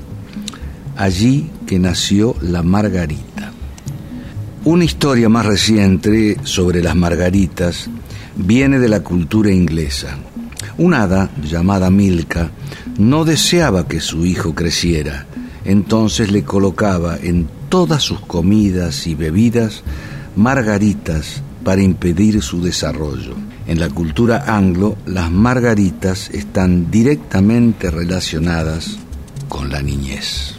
Allí 0.97 1.51
que 1.67 1.79
nació 1.79 2.37
la 2.41 2.63
margarita. 2.63 3.53
Una 4.65 4.85
historia 4.85 5.29
más 5.29 5.45
reciente 5.45 6.39
sobre 6.45 6.83
las 6.83 6.97
margaritas 6.97 7.91
viene 8.37 8.79
de 8.79 8.89
la 8.89 9.01
cultura 9.01 9.51
inglesa. 9.51 10.17
Un 10.79 10.95
hada 10.95 11.31
llamada 11.43 11.91
Milka 11.91 12.51
no 12.99 13.25
deseaba 13.25 13.87
que 13.87 14.01
su 14.01 14.25
hijo 14.25 14.55
creciera, 14.55 15.27
entonces 15.65 16.33
le 16.33 16.45
colocaba 16.45 17.17
en 17.23 17.49
todas 17.69 18.03
sus 18.03 18.21
comidas 18.21 19.07
y 19.07 19.15
bebidas 19.15 19.83
margaritas 20.37 21.43
para 21.63 21.83
impedir 21.83 22.43
su 22.43 22.63
desarrollo. 22.63 23.35
En 23.67 23.81
la 23.81 23.89
cultura 23.89 24.45
anglo, 24.47 24.97
las 25.07 25.31
margaritas 25.31 26.31
están 26.31 26.91
directamente 26.91 27.91
relacionadas 27.91 28.99
con 29.49 29.71
la 29.71 29.81
niñez. 29.81 30.57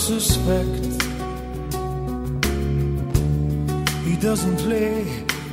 Suspect 0.00 1.02
he 4.06 4.16
doesn't 4.16 4.56
play 4.56 5.04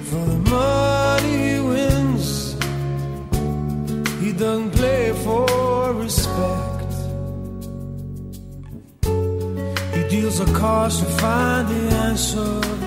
for 0.10 0.24
the 0.26 0.40
money 0.50 1.36
he 1.50 1.60
wins. 1.60 2.54
He 4.24 4.32
doesn't 4.32 4.72
play 4.72 5.12
for 5.24 5.94
respect. 5.94 6.94
He 9.96 10.02
deals 10.10 10.40
a 10.40 10.46
cards 10.54 11.00
to 11.02 11.06
find 11.22 11.68
the 11.68 11.96
answer. 12.08 12.87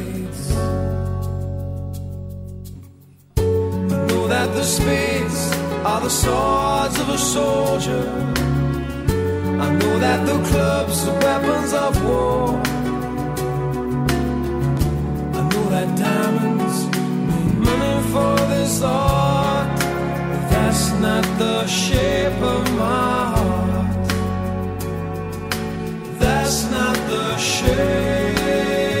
The 4.61 4.67
spades 4.67 5.51
are 5.83 6.01
the 6.01 6.09
swords 6.09 6.99
of 6.99 7.09
a 7.09 7.17
soldier. 7.17 8.05
I 9.65 9.67
know 9.79 9.93
that 10.05 10.19
the 10.29 10.37
clubs 10.49 11.07
are 11.07 11.17
weapons 11.25 11.73
of 11.73 11.93
war. 12.05 12.49
I 15.39 15.41
know 15.49 15.65
that 15.75 15.89
diamonds 15.97 16.77
mean 17.27 17.51
money 17.67 17.97
for 18.13 18.35
this 18.53 18.83
art, 18.83 19.79
but 20.29 20.43
that's 20.53 20.91
not 21.05 21.23
the 21.39 21.65
shape 21.65 22.39
of 22.55 22.61
my 22.83 23.17
heart. 23.33 24.07
That's 26.19 26.69
not 26.69 26.95
the 27.13 27.37
shape 27.37 29.00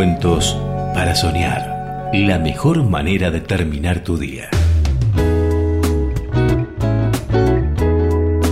Cuentos 0.00 0.56
para 0.94 1.14
soñar. 1.14 2.08
La 2.14 2.38
mejor 2.38 2.82
manera 2.84 3.30
de 3.30 3.42
terminar 3.42 4.02
tu 4.02 4.16
día. 4.16 4.48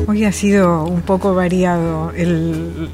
Hoy 0.07 0.27
ha 0.27 0.33
sido 0.33 0.85
un 0.85 1.01
poco 1.01 1.35
variado 1.35 2.13
el, 2.15 2.91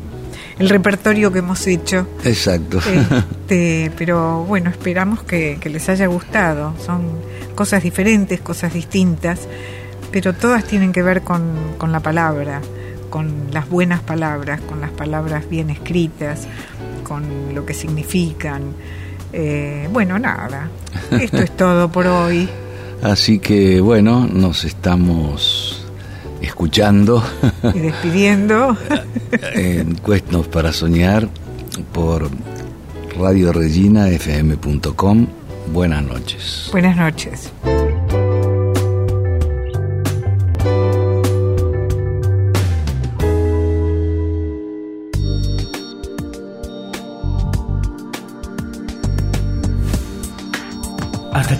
el 0.60 0.68
repertorio 0.68 1.32
que 1.32 1.40
hemos 1.40 1.66
hecho. 1.66 2.06
Exacto. 2.24 2.78
Este, 2.78 3.90
pero 3.98 4.44
bueno, 4.44 4.70
esperamos 4.70 5.24
que, 5.24 5.58
que 5.60 5.68
les 5.68 5.88
haya 5.88 6.06
gustado. 6.06 6.74
Son 6.78 7.08
cosas 7.56 7.82
diferentes, 7.82 8.40
cosas 8.40 8.72
distintas, 8.72 9.48
pero 10.12 10.32
todas 10.32 10.62
tienen 10.62 10.92
que 10.92 11.02
ver 11.02 11.22
con, 11.22 11.42
con 11.76 11.90
la 11.90 11.98
palabra, 11.98 12.60
con 13.10 13.48
las 13.50 13.68
buenas 13.68 14.00
palabras, 14.00 14.60
con 14.60 14.80
las 14.80 14.90
palabras 14.90 15.48
bien 15.48 15.70
escritas, 15.70 16.46
con 17.04 17.54
lo 17.54 17.64
que 17.64 17.74
significan. 17.74 18.74
Eh, 19.32 19.88
bueno, 19.92 20.18
nada, 20.18 20.68
esto 21.12 21.38
es 21.38 21.56
todo 21.56 21.90
por 21.90 22.06
hoy. 22.06 22.48
Así 23.02 23.38
que 23.38 23.80
bueno, 23.80 24.26
nos 24.26 24.64
estamos 24.64 25.86
escuchando 26.40 27.22
Y 27.74 27.78
despidiendo. 27.78 28.76
en 29.54 29.94
Cuestos 29.96 30.48
para 30.48 30.72
Soñar 30.72 31.28
por 31.92 32.28
Radio 33.18 33.52
Regina 33.52 34.08
FM.com. 34.08 35.26
Buenas 35.72 36.02
noches. 36.02 36.68
Buenas 36.72 36.96
noches. 36.96 37.52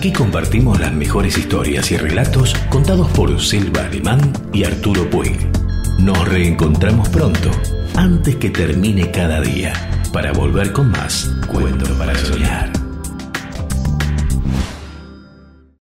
Aquí 0.05 0.13
compartimos 0.13 0.79
las 0.79 0.93
mejores 0.93 1.35
historias 1.35 1.89
y 1.89 1.97
relatos 1.97 2.53
contados 2.69 3.09
por 3.09 3.41
Silva 3.41 3.85
Alemán 3.85 4.19
y 4.53 4.63
Arturo 4.63 5.09
Puig. 5.09 5.35
Nos 5.97 6.27
reencontramos 6.27 7.09
pronto, 7.09 7.49
antes 7.95 8.35
que 8.35 8.51
termine 8.51 9.09
cada 9.09 9.41
día, 9.41 9.73
para 10.13 10.31
volver 10.31 10.73
con 10.73 10.91
más 10.91 11.31
Cuento 11.51 11.91
para 11.97 12.13
Soñar. 12.13 12.84